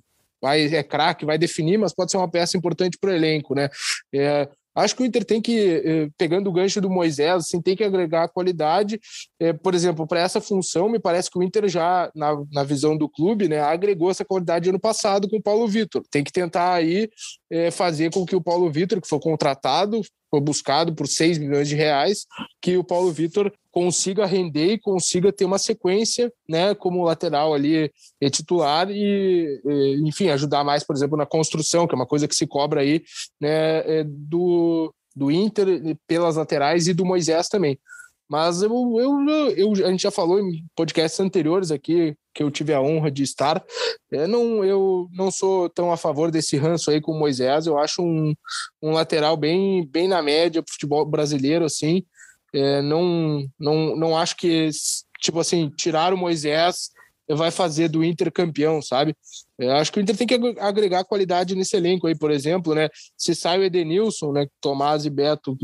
vai, 0.42 0.64
é 0.74 0.82
craque, 0.82 1.24
vai 1.24 1.38
definir, 1.38 1.78
mas 1.78 1.94
pode 1.94 2.10
ser 2.10 2.16
uma 2.16 2.30
peça 2.30 2.56
importante 2.56 2.98
para 2.98 3.10
o 3.10 3.14
elenco, 3.14 3.54
né? 3.54 3.68
É, 4.12 4.48
Acho 4.74 4.96
que 4.96 5.02
o 5.02 5.06
Inter 5.06 5.24
tem 5.24 5.40
que, 5.40 5.82
eh, 5.84 6.08
pegando 6.16 6.48
o 6.48 6.52
gancho 6.52 6.80
do 6.80 6.88
Moisés, 6.88 7.44
assim, 7.44 7.60
tem 7.60 7.76
que 7.76 7.84
agregar 7.84 8.28
qualidade. 8.28 8.98
Eh, 9.40 9.52
por 9.52 9.74
exemplo, 9.74 10.06
para 10.06 10.20
essa 10.20 10.40
função, 10.40 10.88
me 10.88 10.98
parece 10.98 11.30
que 11.30 11.38
o 11.38 11.42
Inter 11.42 11.68
já, 11.68 12.10
na, 12.14 12.42
na 12.50 12.64
visão 12.64 12.96
do 12.96 13.08
clube, 13.08 13.48
né, 13.48 13.60
agregou 13.60 14.10
essa 14.10 14.24
qualidade 14.24 14.68
ano 14.68 14.80
passado 14.80 15.28
com 15.28 15.36
o 15.36 15.42
Paulo 15.42 15.68
Vitor. 15.68 16.02
Tem 16.10 16.24
que 16.24 16.32
tentar 16.32 16.72
aí 16.74 17.08
é, 17.50 17.70
fazer 17.70 18.10
com 18.12 18.24
que 18.24 18.36
o 18.36 18.42
Paulo 18.42 18.70
Vitor, 18.70 19.00
que 19.00 19.08
foi 19.08 19.20
contratado, 19.20 20.00
foi 20.32 20.40
buscado 20.40 20.94
por 20.94 21.06
6 21.06 21.36
milhões 21.36 21.68
de 21.68 21.76
reais, 21.76 22.24
que 22.58 22.78
o 22.78 22.82
Paulo 22.82 23.12
Vitor 23.12 23.52
consiga 23.70 24.24
render 24.24 24.72
e 24.72 24.78
consiga 24.78 25.30
ter 25.30 25.44
uma 25.44 25.58
sequência, 25.58 26.32
né, 26.48 26.74
como 26.74 27.04
lateral 27.04 27.52
ali 27.52 27.92
é 28.18 28.30
titular 28.30 28.90
e, 28.90 29.60
enfim, 30.02 30.30
ajudar 30.30 30.64
mais, 30.64 30.82
por 30.82 30.96
exemplo, 30.96 31.18
na 31.18 31.26
construção, 31.26 31.86
que 31.86 31.94
é 31.94 31.96
uma 31.96 32.06
coisa 32.06 32.26
que 32.26 32.34
se 32.34 32.46
cobra 32.46 32.80
aí, 32.80 33.02
né, 33.38 33.98
é 34.00 34.04
do, 34.04 34.90
do 35.14 35.30
Inter 35.30 35.98
pelas 36.06 36.36
laterais 36.36 36.88
e 36.88 36.94
do 36.94 37.04
Moisés 37.04 37.48
também. 37.48 37.78
Mas 38.26 38.62
eu, 38.62 38.72
eu, 38.98 39.28
eu, 39.54 39.72
a 39.86 39.90
gente 39.90 40.02
já 40.02 40.10
falou 40.10 40.40
em 40.40 40.64
podcasts 40.74 41.20
anteriores 41.20 41.70
aqui, 41.70 42.16
que 42.34 42.42
eu 42.42 42.50
tive 42.50 42.72
a 42.72 42.80
honra 42.80 43.10
de 43.10 43.22
estar. 43.22 43.62
Eu 44.10 44.28
não, 44.28 44.64
eu 44.64 45.08
não 45.12 45.30
sou 45.30 45.68
tão 45.68 45.92
a 45.92 45.96
favor 45.96 46.30
desse 46.30 46.56
ranço 46.56 46.90
aí 46.90 47.00
com 47.00 47.12
o 47.12 47.18
Moisés. 47.18 47.66
Eu 47.66 47.78
acho 47.78 48.02
um, 48.02 48.34
um 48.82 48.92
lateral 48.92 49.36
bem, 49.36 49.86
bem 49.86 50.08
na 50.08 50.22
média 50.22 50.62
pro 50.62 50.72
futebol 50.72 51.04
brasileiro, 51.04 51.64
assim. 51.64 52.02
É, 52.54 52.82
não, 52.82 53.46
não, 53.58 53.96
não 53.96 54.16
acho 54.16 54.36
que, 54.36 54.68
tipo 55.20 55.40
assim, 55.40 55.70
tirar 55.70 56.12
o 56.12 56.18
Moisés 56.18 56.90
vai 57.28 57.50
fazer 57.50 57.88
do 57.88 58.04
Inter 58.04 58.30
campeão, 58.32 58.82
sabe? 58.82 59.14
Eu 59.58 59.72
acho 59.72 59.92
que 59.92 59.98
o 59.98 60.02
Inter 60.02 60.16
tem 60.16 60.26
que 60.26 60.38
agregar 60.58 61.04
qualidade 61.04 61.54
nesse 61.54 61.76
elenco 61.76 62.06
aí, 62.06 62.16
por 62.16 62.30
exemplo, 62.30 62.74
né? 62.74 62.88
Se 63.16 63.34
sai 63.34 63.58
o 63.58 63.62
Edenilson, 63.62 64.32
né? 64.32 64.46
Tomás 64.60 65.04
e 65.04 65.10
Beto 65.10 65.56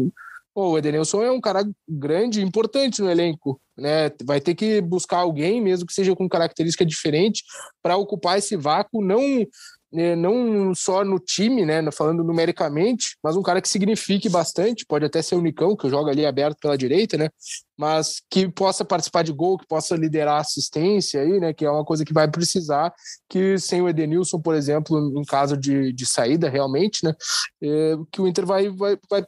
Pô, 0.59 0.71
o 0.71 0.79
Edenilson 0.79 1.23
é 1.23 1.31
um 1.31 1.41
cara 1.41 1.65
grande, 1.89 2.43
importante 2.43 3.01
no 3.01 3.09
elenco, 3.09 3.61
né? 3.77 4.11
Vai 4.25 4.41
ter 4.41 4.57
que 4.57 4.81
buscar 4.81 5.19
alguém, 5.19 5.61
mesmo 5.61 5.87
que 5.87 5.93
seja 5.93 6.17
com 6.17 6.29
característica 6.29 6.85
diferente, 6.85 7.45
para 7.81 7.97
ocupar 7.97 8.39
esse 8.39 8.57
vácuo, 8.57 9.01
não 9.01 9.47
né, 9.93 10.17
não 10.17 10.75
só 10.75 11.05
no 11.05 11.21
time, 11.21 11.65
né, 11.65 11.81
falando 11.93 12.25
numericamente, 12.25 13.17
mas 13.23 13.37
um 13.37 13.43
cara 13.43 13.63
que 13.63 13.69
signifique 13.69 14.29
bastante, 14.29 14.85
pode 14.85 15.05
até 15.05 15.23
ser 15.23 15.37
o 15.37 15.41
Nicão, 15.41 15.77
que 15.77 15.89
joga 15.89 16.11
ali 16.11 16.27
aberto 16.27 16.59
pela 16.61 16.77
direita, 16.77 17.17
né, 17.17 17.31
mas 17.77 18.21
que 18.29 18.49
possa 18.49 18.85
participar 18.85 19.23
de 19.23 19.33
gol, 19.33 19.57
que 19.57 19.67
possa 19.67 19.97
liderar 19.97 20.41
assistência 20.41 21.23
aí, 21.23 21.41
né, 21.41 21.55
que 21.55 21.65
é 21.65 21.71
uma 21.71 21.85
coisa 21.85 22.05
que 22.05 22.13
vai 22.13 22.29
precisar, 22.29 22.93
que 23.31 23.59
sem 23.59 23.81
o 23.81 23.89
Edenilson, 23.89 24.41
por 24.41 24.55
exemplo, 24.55 24.99
em 25.19 25.25
caso 25.25 25.57
de, 25.57 25.93
de 25.93 26.05
saída 26.05 26.51
realmente, 26.51 27.03
né, 27.05 27.15
é, 27.63 27.95
que 28.13 28.21
o 28.21 28.27
Inter 28.27 28.45
vai, 28.45 28.69
vai, 28.69 28.99
vai 29.09 29.23
vai 29.23 29.25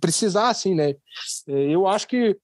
precisar, 0.00 0.48
assim, 0.48 0.74
né? 0.74 0.94
É, 1.48 1.74
eu 1.74 1.86
acho 1.86 2.08
que 2.08 2.36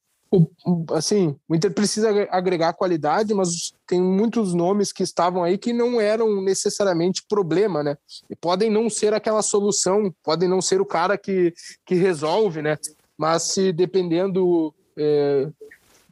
assim, 0.93 1.37
o 1.49 1.57
Inter 1.57 1.73
precisa 1.73 2.09
agregar 2.31 2.73
qualidade, 2.75 3.35
mas 3.35 3.73
tem 3.85 4.01
muitos 4.01 4.55
nomes 4.55 4.93
que 4.93 5.03
estavam 5.03 5.43
aí 5.43 5.59
que 5.59 5.73
não 5.73 6.01
eram 6.01 6.41
necessariamente 6.41 7.25
problema, 7.29 7.83
né? 7.83 7.97
E 8.29 8.37
podem 8.37 8.71
não 8.71 8.89
ser 8.89 9.13
aquela 9.13 9.43
solução, 9.43 10.15
podem 10.23 10.49
não 10.49 10.63
ser 10.63 10.81
o 10.81 10.87
cara 10.87 11.19
que, 11.19 11.53
que 11.85 11.97
resolve, 11.97 12.63
né? 12.63 12.79
Mas 13.19 13.43
se 13.43 13.73
dependendo 13.73 14.73
é, 14.97 15.49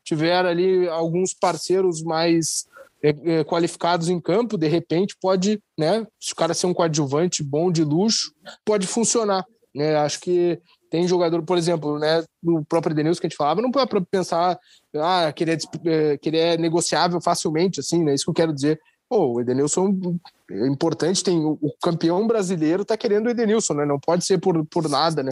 tiver 0.02 0.44
ali 0.44 0.88
alguns 0.88 1.32
parceiros 1.32 2.02
mais 2.02 2.66
é, 3.00 3.14
é, 3.24 3.44
qualificados 3.44 4.08
em 4.08 4.20
campo, 4.20 4.58
de 4.58 4.66
repente 4.66 5.16
pode, 5.20 5.62
né? 5.78 6.04
Se 6.18 6.32
o 6.32 6.36
cara 6.36 6.54
ser 6.54 6.66
um 6.66 6.74
coadjuvante 6.74 7.44
bom 7.44 7.70
de 7.70 7.84
luxo, 7.84 8.34
pode 8.64 8.86
funcionar. 8.86 9.46
Né? 9.72 9.94
Acho 9.94 10.20
que 10.20 10.60
tem 10.90 11.06
jogador, 11.06 11.42
por 11.42 11.58
exemplo, 11.58 11.98
né, 11.98 12.24
no 12.42 12.64
próprio 12.64 12.92
Edenilson 12.92 13.20
que 13.20 13.26
a 13.26 13.30
gente 13.30 13.36
falava, 13.36 13.62
não 13.62 13.70
pode 13.70 13.90
pensar 14.10 14.58
ah, 14.96 15.32
que, 15.34 15.44
ele 15.44 15.52
é, 15.52 15.58
é, 15.84 16.18
que 16.18 16.28
ele 16.28 16.38
é 16.38 16.56
negociável 16.56 17.20
facilmente, 17.20 17.80
assim, 17.80 18.02
né? 18.02 18.14
Isso 18.14 18.24
que 18.24 18.30
eu 18.30 18.34
quero 18.34 18.54
dizer. 18.54 18.80
Pô, 19.08 19.34
o 19.34 19.40
Edenilson 19.40 20.18
é 20.50 20.66
importante, 20.66 21.24
tem 21.24 21.38
o, 21.38 21.58
o 21.62 21.72
campeão 21.82 22.26
brasileiro 22.26 22.84
tá 22.84 22.96
querendo 22.96 23.26
o 23.26 23.30
Edenilson, 23.30 23.74
né? 23.74 23.86
Não 23.86 23.98
pode 23.98 24.24
ser 24.24 24.38
por, 24.38 24.64
por 24.66 24.88
nada, 24.88 25.22
né? 25.22 25.30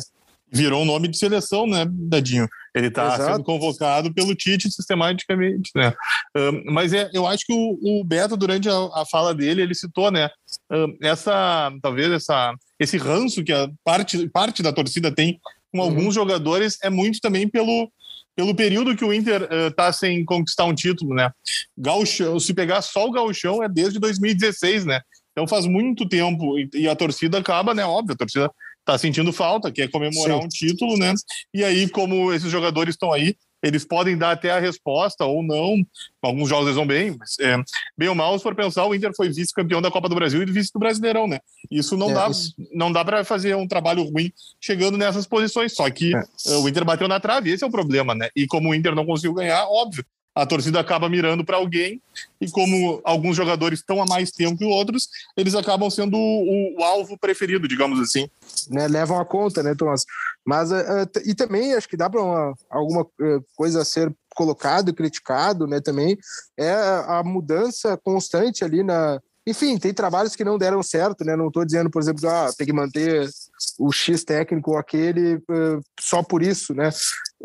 virou 0.50 0.82
um 0.82 0.86
nome 0.86 1.08
de 1.08 1.18
seleção, 1.18 1.66
né, 1.66 1.86
Dadinho? 1.88 2.48
Ele 2.76 2.88
está 2.88 3.16
sendo 3.16 3.42
convocado 3.42 4.12
pelo 4.12 4.34
Tite 4.34 4.70
sistematicamente, 4.70 5.70
né? 5.74 5.94
Um, 6.36 6.74
mas 6.74 6.92
é, 6.92 7.08
eu 7.14 7.26
acho 7.26 7.46
que 7.46 7.52
o, 7.54 7.78
o 7.82 8.04
Beto, 8.04 8.36
durante 8.36 8.68
a, 8.68 8.74
a, 8.92 9.04
fala 9.10 9.34
dele, 9.34 9.62
ele 9.62 9.74
citou, 9.74 10.10
né, 10.10 10.28
um, 10.70 10.94
essa, 11.02 11.72
talvez 11.80 12.12
essa, 12.12 12.52
esse 12.78 12.98
ranço 12.98 13.42
que 13.42 13.50
a 13.50 13.70
parte, 13.82 14.28
parte 14.28 14.62
da 14.62 14.74
torcida 14.74 15.10
tem 15.10 15.40
com 15.72 15.78
uhum. 15.78 15.84
alguns 15.84 16.14
jogadores 16.14 16.76
é 16.82 16.90
muito 16.90 17.18
também 17.18 17.48
pelo, 17.48 17.90
pelo 18.36 18.54
período 18.54 18.94
que 18.94 19.06
o 19.06 19.12
Inter 19.12 19.48
está 19.68 19.88
uh, 19.88 19.92
sem 19.94 20.22
conquistar 20.22 20.66
um 20.66 20.74
título, 20.74 21.14
né? 21.14 21.30
Gauchão, 21.78 22.38
se 22.38 22.52
pegar 22.52 22.82
só 22.82 23.06
o 23.06 23.10
Gauchão 23.10 23.62
é 23.62 23.70
desde 23.70 23.98
2016, 23.98 24.84
né? 24.84 25.00
Então 25.32 25.48
faz 25.48 25.64
muito 25.64 26.06
tempo 26.06 26.58
e, 26.58 26.68
e 26.74 26.88
a 26.88 26.94
torcida 26.94 27.38
acaba, 27.38 27.72
né? 27.72 27.86
Óbvio, 27.86 28.12
a 28.12 28.18
torcida 28.18 28.50
tá 28.86 28.96
sentindo 28.96 29.32
falta, 29.32 29.72
quer 29.72 29.90
comemorar 29.90 30.38
Sim. 30.38 30.44
um 30.44 30.48
título, 30.48 30.96
né? 30.96 31.12
E 31.52 31.64
aí, 31.64 31.88
como 31.88 32.32
esses 32.32 32.50
jogadores 32.50 32.94
estão 32.94 33.12
aí, 33.12 33.36
eles 33.62 33.84
podem 33.84 34.16
dar 34.16 34.30
até 34.30 34.52
a 34.52 34.60
resposta 34.60 35.24
ou 35.24 35.42
não. 35.42 35.84
Alguns 36.22 36.48
jogos 36.48 36.66
eles 36.66 36.76
vão 36.76 36.86
bem, 36.86 37.16
mas 37.18 37.36
é, 37.40 37.56
bem 37.98 38.08
ou 38.08 38.14
mal, 38.14 38.38
se 38.38 38.44
for 38.44 38.54
pensar, 38.54 38.86
o 38.86 38.94
Inter 38.94 39.10
foi 39.16 39.28
vice-campeão 39.28 39.82
da 39.82 39.90
Copa 39.90 40.08
do 40.08 40.14
Brasil 40.14 40.40
e 40.40 40.46
vice 40.46 40.72
do 40.72 40.78
Brasileirão, 40.78 41.26
né? 41.26 41.40
Isso 41.68 41.96
não 41.96 42.10
é, 42.10 42.14
dá, 42.14 42.28
isso... 42.28 42.54
não 42.72 42.92
dá 42.92 43.04
para 43.04 43.24
fazer 43.24 43.56
um 43.56 43.66
trabalho 43.66 44.04
ruim 44.04 44.32
chegando 44.60 44.96
nessas 44.96 45.26
posições. 45.26 45.74
Só 45.74 45.90
que 45.90 46.14
é. 46.14 46.20
Eh, 46.46 46.56
o 46.56 46.68
Inter 46.68 46.84
bateu 46.84 47.08
na 47.08 47.18
trave, 47.18 47.50
esse 47.50 47.64
é 47.64 47.66
o 47.66 47.70
problema, 47.70 48.14
né? 48.14 48.28
E 48.36 48.46
como 48.46 48.70
o 48.70 48.74
Inter 48.74 48.94
não 48.94 49.04
conseguiu 49.04 49.34
ganhar, 49.34 49.66
óbvio, 49.66 50.04
a 50.36 50.44
torcida 50.44 50.78
acaba 50.78 51.08
mirando 51.08 51.42
para 51.42 51.56
alguém 51.56 52.00
e 52.38 52.50
como 52.50 53.00
alguns 53.04 53.34
jogadores 53.34 53.78
estão 53.78 54.02
há 54.02 54.06
mais 54.06 54.30
tempo 54.30 54.58
que 54.58 54.66
outros, 54.66 55.08
eles 55.34 55.54
acabam 55.54 55.88
sendo 55.88 56.14
o, 56.18 56.78
o 56.78 56.84
alvo 56.84 57.16
preferido, 57.18 57.66
digamos 57.66 57.98
assim. 57.98 58.28
Né, 58.68 58.86
levam 58.86 59.18
a 59.18 59.24
conta, 59.24 59.62
né, 59.62 59.74
Thomas? 59.74 60.04
Mas 60.44 60.70
uh, 60.70 61.08
e 61.24 61.34
também 61.34 61.72
acho 61.72 61.88
que 61.88 61.96
dá 61.96 62.10
para 62.10 62.20
alguma 62.68 63.00
uh, 63.02 63.44
coisa 63.56 63.80
a 63.80 63.84
ser 63.84 64.14
colocado 64.34 64.92
criticado, 64.92 65.66
né, 65.66 65.80
também 65.80 66.18
é 66.58 66.70
a 67.06 67.22
mudança 67.24 67.96
constante 67.96 68.62
ali 68.62 68.82
na 68.82 69.18
enfim, 69.48 69.78
tem 69.78 69.94
trabalhos 69.94 70.34
que 70.34 70.44
não 70.44 70.58
deram 70.58 70.82
certo, 70.82 71.24
né? 71.24 71.36
Não 71.36 71.46
estou 71.46 71.64
dizendo, 71.64 71.88
por 71.88 72.02
exemplo, 72.02 72.28
ah, 72.28 72.50
tem 72.58 72.66
que 72.66 72.72
manter 72.72 73.30
o 73.78 73.92
X 73.92 74.24
técnico 74.24 74.72
ou 74.72 74.78
aquele 74.78 75.36
uh, 75.36 75.80
só 75.98 76.22
por 76.22 76.42
isso, 76.42 76.74
né? 76.74 76.90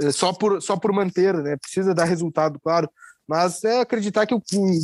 Uh, 0.01 0.11
só 0.11 0.33
por, 0.33 0.61
só 0.61 0.77
por 0.77 0.91
manter, 0.91 1.33
né? 1.35 1.57
Precisa 1.57 1.93
dar 1.93 2.05
resultado, 2.05 2.59
claro. 2.59 2.89
Mas 3.31 3.63
é 3.63 3.79
acreditar 3.79 4.25
que 4.25 4.35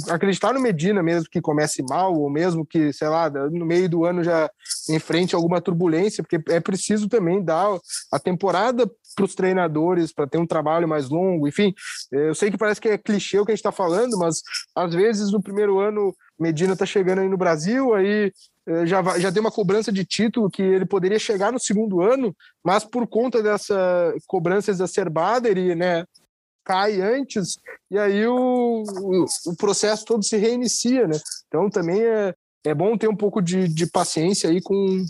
acreditar 0.09 0.53
no 0.53 0.61
Medina 0.61 1.03
mesmo 1.03 1.27
que 1.29 1.41
comece 1.41 1.83
mal, 1.83 2.13
ou 2.13 2.29
mesmo 2.29 2.65
que, 2.65 2.93
sei 2.93 3.09
lá, 3.09 3.29
no 3.29 3.65
meio 3.65 3.89
do 3.89 4.05
ano 4.05 4.23
já 4.23 4.49
enfrente 4.89 5.35
alguma 5.35 5.59
turbulência, 5.59 6.23
porque 6.23 6.39
é 6.53 6.59
preciso 6.61 7.09
também 7.09 7.43
dar 7.43 7.77
a 8.09 8.17
temporada 8.17 8.89
para 9.15 9.25
os 9.25 9.35
treinadores, 9.35 10.13
para 10.13 10.27
ter 10.27 10.37
um 10.37 10.47
trabalho 10.47 10.87
mais 10.87 11.09
longo, 11.09 11.45
enfim. 11.45 11.73
Eu 12.09 12.33
sei 12.33 12.49
que 12.49 12.57
parece 12.57 12.79
que 12.79 12.87
é 12.87 12.97
clichê 12.97 13.37
o 13.37 13.45
que 13.45 13.51
a 13.51 13.55
gente 13.55 13.59
está 13.59 13.71
falando, 13.71 14.17
mas 14.17 14.41
às 14.73 14.93
vezes 14.93 15.31
no 15.31 15.41
primeiro 15.41 15.79
ano 15.79 16.15
Medina 16.39 16.71
está 16.73 16.85
chegando 16.85 17.19
aí 17.19 17.27
no 17.27 17.37
Brasil, 17.37 17.95
aí 17.95 18.27
eh, 18.27 18.31
já, 18.85 19.19
já 19.19 19.31
tem 19.31 19.39
uma 19.39 19.51
cobrança 19.51 19.91
de 19.91 20.03
título 20.03 20.49
que 20.49 20.61
ele 20.61 20.85
poderia 20.85 21.19
chegar 21.19 21.51
no 21.51 21.59
segundo 21.59 22.01
ano, 22.01 22.35
mas 22.63 22.83
por 22.83 23.07
conta 23.07 23.41
dessa 23.41 24.13
cobrança 24.27 24.71
exacerbada, 24.71 25.47
ele 25.47 25.73
né, 25.73 26.05
cai 26.65 26.99
antes, 26.99 27.57
e 27.89 27.97
aí 27.97 28.27
o, 28.27 28.83
o, 28.83 29.25
o 29.45 29.55
processo 29.55 30.03
todo 30.03 30.23
se 30.23 30.35
reinicia, 30.35 31.07
né? 31.07 31.17
Então 31.47 31.69
também 31.69 32.01
é, 32.01 32.33
é 32.65 32.75
bom 32.75 32.97
ter 32.97 33.07
um 33.07 33.15
pouco 33.15 33.41
de, 33.41 33.69
de 33.69 33.87
paciência 33.87 34.49
aí 34.49 34.61
com, 34.61 35.05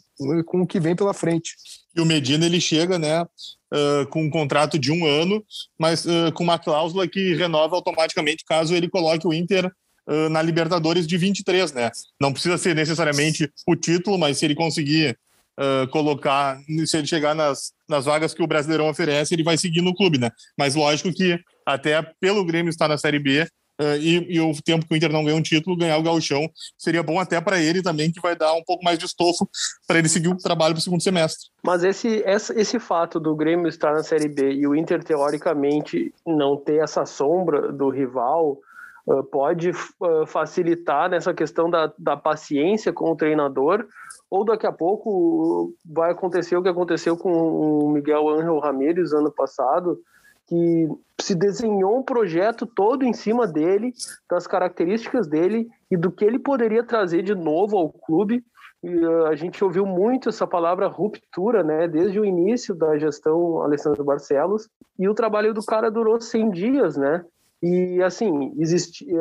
com 0.45 0.62
o 0.62 0.67
que 0.67 0.79
vem 0.79 0.95
pela 0.95 1.15
frente. 1.15 1.55
E 1.95 1.99
o 1.99 2.05
Medina 2.05 2.45
ele 2.45 2.62
chega, 2.62 2.99
né, 2.99 3.23
uh, 3.23 4.08
com 4.12 4.23
um 4.23 4.29
contrato 4.29 4.77
de 4.77 4.91
um 4.91 5.08
ano, 5.08 5.43
mas 5.79 6.05
uh, 6.05 6.32
com 6.36 6.43
uma 6.43 6.60
cláusula 6.60 7.08
que 7.08 7.34
renova 7.34 7.75
automaticamente 7.75 8.45
caso 8.45 8.75
ele 8.75 8.88
coloque 8.88 9.27
o 9.27 9.34
Inter 9.34 9.71
uh, 10.08 10.30
na 10.30 10.41
Libertadores 10.41 11.06
de 11.06 11.17
23, 11.17 11.74
né? 11.74 11.91
Não 12.20 12.32
precisa 12.32 12.58
ser 12.58 12.76
necessariamente 12.76 13.52
o 13.67 13.76
título, 13.76 14.17
mas 14.17 14.38
se 14.38 14.46
ele 14.46 14.56
conseguir 14.56 15.17
uh, 15.60 15.88
colocar, 15.89 16.60
se 16.86 16.98
ele 16.98 17.08
chegar 17.08 17.36
nas, 17.36 17.74
nas 17.88 18.06
vagas 18.06 18.34
que 18.34 18.41
o 18.41 18.48
Brasileirão 18.48 18.89
oferece, 18.89 19.34
ele 19.34 19.43
vai 19.43 19.58
seguir 19.58 19.82
no 19.82 19.96
clube, 19.96 20.17
né? 20.17 20.32
Mas 20.58 20.76
lógico 20.76 21.13
que 21.13 21.39
até 21.65 22.02
pelo 22.20 22.46
Grêmio 22.46 22.70
estar 22.70 22.88
na 22.88 22.98
Série 22.98 23.20
B, 23.20 23.48
Uh, 23.80 23.96
e, 24.00 24.36
e, 24.36 24.39
o 24.41 24.52
tempo 24.63 24.88
que 24.88 24.93
o 24.93 24.98
Inter 24.98 25.12
não 25.12 25.24
ganha 25.24 25.38
um 25.38 25.41
título, 25.41 25.78
ganhar 25.78 25.98
o 25.98 26.02
gauchão 26.02 26.50
seria 26.76 27.04
bom 27.04 27.20
até 27.20 27.39
para 27.39 27.60
ele 27.60 27.84
também, 27.84 28.12
que 28.12 28.20
vai 28.20 28.36
dar 28.36 28.52
um 28.54 28.63
pouco 28.63 28.84
mais 28.84 28.98
de 28.98 29.06
estofo 29.06 29.48
para 29.86 30.00
ele 30.00 30.10
seguir 30.10 30.30
o 30.30 30.36
trabalho 30.36 30.74
para 30.74 30.80
o 30.80 30.84
segundo 30.84 31.04
semestre. 31.04 31.50
Mas 31.63 31.84
esse, 31.84 32.24
esse, 32.26 32.60
esse 32.60 32.80
fato 32.80 33.20
do 33.20 33.36
Grêmio 33.36 33.67
estar 33.67 33.93
na 33.93 34.02
Série 34.02 34.28
B 34.28 34.52
e 34.52 34.65
o 34.65 34.74
Inter, 34.74 35.04
teoricamente, 35.04 36.12
não 36.26 36.58
ter 36.58 36.82
essa 36.82 37.06
sombra 37.06 37.72
do 37.72 37.89
rival, 37.89 38.58
pode 39.32 39.70
uh, 39.70 40.26
facilitar 40.26 41.10
nessa 41.10 41.34
questão 41.34 41.70
da, 41.70 41.91
da 41.98 42.17
paciência 42.17 42.91
com 42.91 43.12
o 43.12 43.15
treinador, 43.15 43.86
ou 44.30 44.43
daqui 44.43 44.67
a 44.67 44.72
pouco 44.72 45.74
vai 45.86 46.12
acontecer 46.12 46.58
o 46.58 46.62
que 46.62 46.67
aconteceu 46.67 47.15
com 47.15 47.32
o 47.32 47.89
Miguel 47.89 48.28
Ángel 48.28 48.60
Ramírez 48.60 49.13
ano 49.13 49.32
passado, 49.32 49.98
que 50.46 50.89
se 51.22 51.34
desenhou 51.34 51.98
um 51.98 52.04
projeto 52.04 52.65
todo 52.65 53.04
em 53.04 53.13
cima 53.13 53.48
dele, 53.48 53.93
das 54.30 54.46
características 54.46 55.28
dele 55.28 55.67
e 55.89 55.96
do 55.96 56.12
que 56.12 56.26
ele 56.26 56.39
poderia 56.39 56.84
trazer 56.84 57.22
de 57.24 57.34
novo 57.34 57.78
ao 57.78 57.89
clube. 57.89 58.43
E, 58.84 58.93
uh, 58.93 59.28
a 59.28 59.36
gente 59.36 59.63
ouviu 59.63 59.86
muito 59.86 60.28
essa 60.28 60.46
palavra 60.46 60.88
ruptura, 60.88 61.63
né, 61.63 61.88
desde 61.88 62.20
o 62.20 62.26
início 62.26 62.76
da 62.76 62.98
gestão 62.98 63.62
Alessandro 63.62 64.04
Barcelos, 64.04 64.67
e 65.00 65.08
o 65.08 65.13
trabalho 65.13 65.54
do 65.54 65.63
cara 65.63 65.89
durou 65.89 66.20
100 66.20 66.52
dias, 66.52 66.98
né? 66.98 67.24
E 67.62 68.04
assim, 68.04 68.54
existia. 68.60 69.20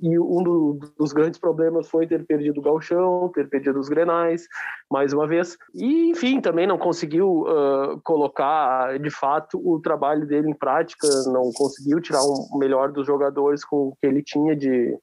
E 0.00 0.18
um 0.18 0.42
do, 0.42 0.78
dos 0.98 1.12
grandes 1.12 1.38
problemas 1.38 1.88
foi 1.88 2.06
ter 2.06 2.24
perdido 2.24 2.58
o 2.58 2.62
Galchão, 2.62 3.30
ter 3.34 3.48
perdido 3.50 3.78
os 3.78 3.88
Grenais, 3.88 4.48
mais 4.90 5.12
uma 5.12 5.26
vez. 5.26 5.58
E, 5.74 6.10
enfim, 6.10 6.40
também 6.40 6.66
não 6.66 6.78
conseguiu 6.78 7.42
uh, 7.42 8.00
colocar 8.02 8.98
de 8.98 9.10
fato 9.10 9.60
o 9.62 9.78
trabalho 9.78 10.26
dele 10.26 10.50
em 10.50 10.54
prática, 10.54 11.06
não 11.26 11.50
conseguiu 11.52 12.00
tirar 12.00 12.22
o 12.22 12.48
um 12.54 12.58
melhor 12.58 12.90
dos 12.90 13.06
jogadores 13.06 13.62
com 13.62 13.88
o 13.88 13.96
que 14.00 14.06
ele 14.06 14.22
tinha 14.22 14.56
de, 14.56 14.96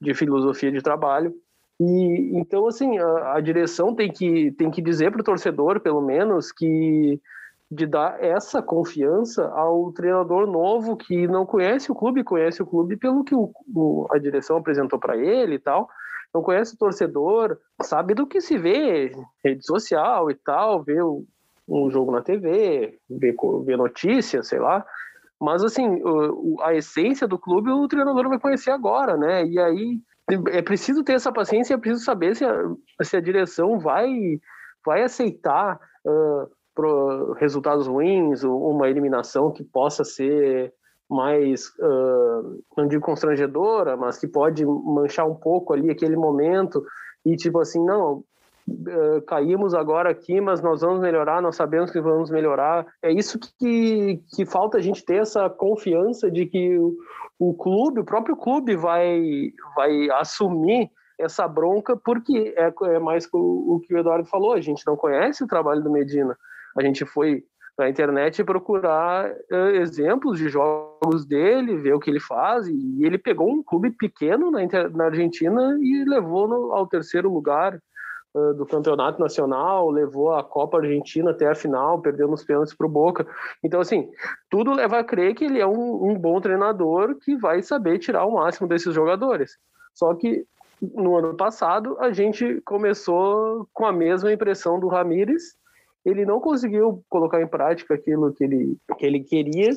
de 0.00 0.14
filosofia 0.14 0.72
de 0.72 0.80
trabalho. 0.80 1.34
E 1.78 2.30
então, 2.38 2.66
assim, 2.66 2.98
a, 2.98 3.34
a 3.34 3.40
direção 3.40 3.94
tem 3.94 4.10
que, 4.10 4.52
tem 4.52 4.70
que 4.70 4.80
dizer 4.80 5.10
para 5.10 5.20
o 5.20 5.24
torcedor, 5.24 5.80
pelo 5.80 6.00
menos, 6.00 6.50
que 6.50 7.20
de 7.70 7.86
dar 7.86 8.22
essa 8.22 8.60
confiança 8.60 9.46
ao 9.48 9.92
treinador 9.92 10.46
novo 10.46 10.96
que 10.96 11.28
não 11.28 11.46
conhece 11.46 11.92
o 11.92 11.94
clube, 11.94 12.24
conhece 12.24 12.60
o 12.60 12.66
clube 12.66 12.96
pelo 12.96 13.22
que 13.22 13.34
o, 13.34 13.52
o, 13.72 14.06
a 14.10 14.18
direção 14.18 14.56
apresentou 14.56 14.98
para 14.98 15.16
ele 15.16 15.54
e 15.54 15.58
tal, 15.58 15.88
não 16.34 16.42
conhece 16.42 16.74
o 16.74 16.78
torcedor, 16.78 17.56
sabe 17.82 18.14
do 18.14 18.26
que 18.26 18.40
se 18.40 18.58
vê, 18.58 19.12
rede 19.44 19.64
social 19.64 20.30
e 20.30 20.34
tal, 20.34 20.82
vê 20.82 21.00
o, 21.00 21.24
um 21.68 21.90
jogo 21.90 22.10
na 22.10 22.22
TV, 22.22 22.98
vê, 23.08 23.36
vê 23.64 23.76
notícias, 23.76 24.48
sei 24.48 24.58
lá, 24.58 24.84
mas 25.40 25.62
assim, 25.62 26.02
a 26.62 26.74
essência 26.74 27.26
do 27.26 27.38
clube 27.38 27.70
o 27.70 27.88
treinador 27.88 28.28
vai 28.28 28.38
conhecer 28.38 28.72
agora, 28.72 29.16
né? 29.16 29.46
E 29.46 29.58
aí 29.58 29.98
é 30.52 30.60
preciso 30.60 31.02
ter 31.02 31.14
essa 31.14 31.32
paciência, 31.32 31.74
é 31.74 31.78
preciso 31.78 32.04
saber 32.04 32.36
se 32.36 32.44
a, 32.44 32.64
se 33.02 33.16
a 33.16 33.20
direção 33.20 33.78
vai, 33.78 34.40
vai 34.84 35.02
aceitar 35.02 35.80
uh, 36.04 36.50
resultados 37.38 37.86
ruins, 37.86 38.42
uma 38.44 38.88
eliminação 38.88 39.50
que 39.50 39.64
possa 39.64 40.04
ser 40.04 40.72
mais, 41.10 41.66
uh, 41.80 42.62
não 42.76 42.86
digo 42.86 43.04
constrangedora, 43.04 43.96
mas 43.96 44.16
que 44.16 44.28
pode 44.28 44.64
manchar 44.64 45.26
um 45.26 45.34
pouco 45.34 45.72
ali 45.72 45.90
aquele 45.90 46.16
momento 46.16 46.84
e 47.26 47.34
tipo 47.34 47.58
assim, 47.58 47.84
não, 47.84 48.22
uh, 48.68 49.22
caímos 49.26 49.74
agora 49.74 50.10
aqui, 50.10 50.40
mas 50.40 50.62
nós 50.62 50.80
vamos 50.82 51.00
melhorar, 51.00 51.42
nós 51.42 51.56
sabemos 51.56 51.90
que 51.90 52.00
vamos 52.00 52.30
melhorar. 52.30 52.86
É 53.02 53.12
isso 53.12 53.38
que, 53.58 54.22
que 54.36 54.46
falta 54.46 54.78
a 54.78 54.80
gente 54.80 55.04
ter 55.04 55.16
essa 55.16 55.50
confiança 55.50 56.30
de 56.30 56.46
que 56.46 56.78
o, 56.78 56.94
o 57.38 57.54
clube, 57.54 58.00
o 58.00 58.04
próprio 58.04 58.36
clube 58.36 58.76
vai, 58.76 59.52
vai 59.74 60.10
assumir 60.12 60.90
essa 61.18 61.46
bronca, 61.46 61.96
porque 61.96 62.54
é, 62.56 62.72
é 62.94 62.98
mais 62.98 63.28
o, 63.32 63.76
o 63.76 63.80
que 63.80 63.94
o 63.94 63.98
Eduardo 63.98 64.28
falou, 64.28 64.54
a 64.54 64.60
gente 64.60 64.86
não 64.86 64.96
conhece 64.96 65.44
o 65.44 65.48
trabalho 65.48 65.82
do 65.82 65.90
Medina. 65.90 66.36
A 66.76 66.82
gente 66.82 67.04
foi 67.04 67.44
na 67.80 67.88
internet 67.88 68.44
procurar 68.44 69.30
uh, 69.30 69.54
exemplos 69.76 70.38
de 70.38 70.48
jogos 70.48 71.24
dele, 71.24 71.76
ver 71.76 71.94
o 71.94 72.00
que 72.00 72.10
ele 72.10 72.20
faz. 72.20 72.68
E 72.68 73.04
ele 73.04 73.16
pegou 73.16 73.50
um 73.50 73.62
clube 73.62 73.90
pequeno 73.90 74.50
na, 74.50 74.60
na 74.90 75.04
Argentina 75.06 75.78
e 75.80 76.04
levou 76.04 76.46
no, 76.46 76.72
ao 76.72 76.86
terceiro 76.86 77.32
lugar 77.32 77.80
uh, 78.34 78.54
do 78.54 78.66
campeonato 78.66 79.18
nacional, 79.18 79.90
levou 79.90 80.34
a 80.34 80.44
Copa 80.44 80.78
Argentina 80.78 81.30
até 81.30 81.48
a 81.48 81.54
final, 81.54 82.02
perdeu 82.02 82.28
nos 82.28 82.44
pênaltis 82.44 82.74
para 82.74 82.86
o 82.86 82.90
Boca. 82.90 83.26
Então, 83.64 83.80
assim, 83.80 84.10
tudo 84.50 84.74
leva 84.74 84.98
a 84.98 85.04
crer 85.04 85.34
que 85.34 85.44
ele 85.44 85.58
é 85.58 85.66
um, 85.66 86.10
um 86.10 86.14
bom 86.18 86.40
treinador 86.40 87.16
que 87.16 87.34
vai 87.36 87.62
saber 87.62 87.98
tirar 87.98 88.26
o 88.26 88.34
máximo 88.34 88.68
desses 88.68 88.94
jogadores. 88.94 89.56
Só 89.94 90.14
que 90.14 90.44
no 90.82 91.16
ano 91.16 91.34
passado 91.34 91.96
a 92.00 92.10
gente 92.12 92.60
começou 92.64 93.68
com 93.72 93.84
a 93.84 93.92
mesma 93.92 94.32
impressão 94.32 94.78
do 94.80 94.88
Ramires 94.88 95.59
ele 96.04 96.24
não 96.24 96.40
conseguiu 96.40 97.02
colocar 97.08 97.40
em 97.40 97.46
prática 97.46 97.94
aquilo 97.94 98.32
que 98.32 98.44
ele, 98.44 98.76
que 98.98 99.06
ele 99.06 99.20
queria 99.20 99.70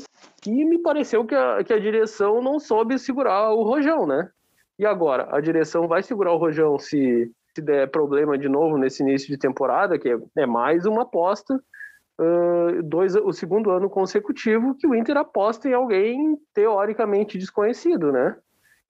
e 0.45 0.65
me 0.65 0.79
pareceu 0.79 1.25
que 1.25 1.35
a, 1.35 1.63
que 1.63 1.73
a 1.73 1.79
direção 1.79 2.41
não 2.41 2.59
soube 2.59 2.97
segurar 2.97 3.51
o 3.51 3.63
Rojão, 3.63 4.07
né? 4.07 4.29
E 4.77 4.85
agora, 4.85 5.27
a 5.35 5.39
direção 5.39 5.87
vai 5.87 6.01
segurar 6.01 6.33
o 6.33 6.37
Rojão 6.37 6.79
se, 6.79 7.31
se 7.53 7.61
der 7.61 7.89
problema 7.89 8.37
de 8.37 8.49
novo 8.49 8.77
nesse 8.77 9.03
início 9.03 9.27
de 9.27 9.37
temporada, 9.37 9.99
que 9.99 10.09
é, 10.09 10.17
é 10.37 10.45
mais 10.45 10.85
uma 10.85 11.03
aposta, 11.03 11.55
uh, 11.55 12.83
dois, 12.83 13.15
o 13.15 13.31
segundo 13.31 13.69
ano 13.69 13.89
consecutivo 13.89 14.75
que 14.75 14.87
o 14.87 14.95
Inter 14.95 15.17
aposta 15.17 15.67
em 15.67 15.73
alguém 15.73 16.37
teoricamente 16.53 17.37
desconhecido, 17.37 18.11
né? 18.11 18.35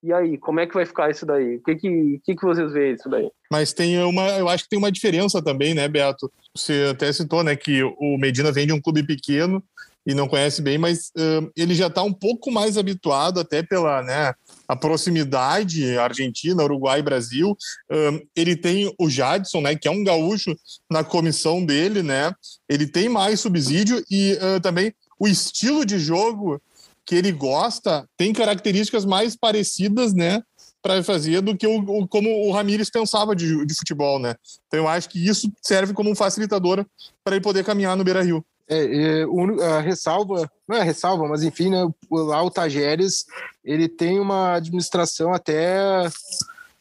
E 0.03 0.11
aí, 0.11 0.37
como 0.37 0.59
é 0.59 0.67
que 0.67 0.73
vai 0.73 0.85
ficar 0.85 1.09
isso 1.09 1.25
daí? 1.25 1.55
O 1.55 1.63
que 1.63 1.75
que, 1.75 2.21
que, 2.25 2.35
que 2.35 2.45
vocês 2.45 2.73
veem 2.73 2.93
isso 2.93 3.07
daí? 3.07 3.31
Mas 3.49 3.71
tem 3.71 4.03
uma, 4.03 4.27
eu 4.31 4.49
acho 4.49 4.65
que 4.65 4.69
tem 4.69 4.77
uma 4.77 4.91
diferença 4.91 5.41
também, 5.41 5.73
né, 5.73 5.87
Beto? 5.87 6.29
Você 6.53 6.89
até 6.91 7.11
citou, 7.13 7.41
né, 7.41 7.55
que 7.55 7.81
o 7.83 8.17
Medina 8.17 8.51
vem 8.51 8.67
de 8.67 8.73
um 8.73 8.81
clube 8.81 9.01
pequeno 9.03 9.63
e 10.05 10.13
não 10.13 10.27
conhece 10.27 10.61
bem, 10.61 10.77
mas 10.77 11.13
uh, 11.17 11.49
ele 11.55 11.73
já 11.73 11.87
está 11.87 12.03
um 12.03 12.11
pouco 12.11 12.51
mais 12.51 12.77
habituado, 12.77 13.39
até 13.39 13.63
pela 13.63 14.03
né, 14.03 14.33
a 14.67 14.75
proximidade 14.75 15.97
Argentina, 15.97 16.63
Uruguai 16.63 17.01
Brasil. 17.01 17.51
Uh, 17.89 18.19
ele 18.35 18.57
tem 18.57 18.93
o 18.99 19.09
Jadson, 19.09 19.61
né, 19.61 19.73
que 19.73 19.87
é 19.87 19.91
um 19.91 20.03
gaúcho 20.03 20.53
na 20.91 21.01
comissão 21.01 21.65
dele, 21.65 22.03
né? 22.03 22.33
Ele 22.67 22.85
tem 22.85 23.07
mais 23.07 23.39
subsídio 23.39 24.03
e 24.11 24.33
uh, 24.33 24.59
também 24.59 24.93
o 25.17 25.29
estilo 25.29 25.85
de 25.85 25.97
jogo 25.97 26.61
que 27.05 27.15
ele 27.15 27.31
gosta 27.31 28.07
tem 28.17 28.33
características 28.33 29.05
mais 29.05 29.35
parecidas, 29.35 30.13
né, 30.13 30.41
para 30.81 31.01
fazer 31.01 31.41
do 31.41 31.55
que 31.55 31.65
o, 31.65 31.79
o, 31.79 32.07
como 32.07 32.29
o 32.29 32.51
Ramires 32.51 32.89
pensava 32.89 33.35
de, 33.35 33.65
de 33.65 33.73
futebol, 33.73 34.19
né? 34.19 34.35
Então 34.67 34.81
eu 34.81 34.87
acho 34.87 35.09
que 35.09 35.25
isso 35.25 35.49
serve 35.61 35.93
como 35.93 36.11
um 36.11 36.15
facilitador 36.15 36.85
para 37.23 37.35
ele 37.35 37.43
poder 37.43 37.63
caminhar 37.63 37.95
no 37.95 38.03
Beira-Rio. 38.03 38.45
É, 38.67 39.21
é, 39.21 39.25
a 39.65 39.79
ressalva, 39.79 40.49
não 40.67 40.77
é 40.77 40.83
ressalva, 40.83 41.27
mas 41.27 41.43
enfim, 41.43 41.69
né, 41.69 41.87
lá 42.11 42.43
o 42.43 42.51
Tajeres, 42.51 43.25
ele 43.63 43.87
tem 43.87 44.19
uma 44.19 44.55
administração 44.55 45.33
até 45.33 46.09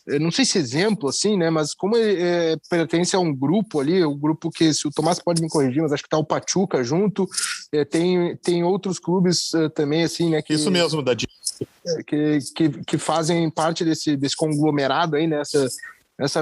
não 0.06 0.30
sei 0.30 0.44
se 0.44 0.58
exemplo, 0.58 1.08
assim, 1.08 1.36
né? 1.36 1.48
Mas 1.50 1.74
como 1.74 1.96
ele 1.96 2.20
é, 2.20 2.56
pertence 2.68 3.14
a 3.14 3.20
um 3.20 3.34
grupo 3.34 3.80
ali, 3.80 4.04
o 4.04 4.10
um 4.10 4.18
grupo 4.18 4.50
que, 4.50 4.72
se 4.74 4.86
o 4.86 4.90
Tomás 4.90 5.18
pode 5.18 5.40
me 5.40 5.48
corrigir, 5.48 5.82
mas 5.82 5.92
acho 5.92 6.02
que 6.02 6.08
tá 6.08 6.18
o 6.18 6.24
Pachuca 6.24 6.82
junto, 6.82 7.28
é, 7.72 7.84
tem, 7.84 8.36
tem 8.36 8.64
outros 8.64 8.98
clubes 8.98 9.52
uh, 9.54 9.70
também, 9.70 10.02
assim, 10.02 10.30
né? 10.30 10.42
Que, 10.42 10.54
Isso 10.54 10.70
mesmo, 10.70 11.02
Dadi. 11.02 11.28
Que, 12.06 12.38
que, 12.54 12.68
que 12.84 12.98
fazem 12.98 13.48
parte 13.50 13.84
desse, 13.84 14.16
desse 14.16 14.36
conglomerado 14.36 15.16
aí, 15.16 15.26
nessa, 15.26 15.60
né? 15.60 15.66
essa 15.66 15.76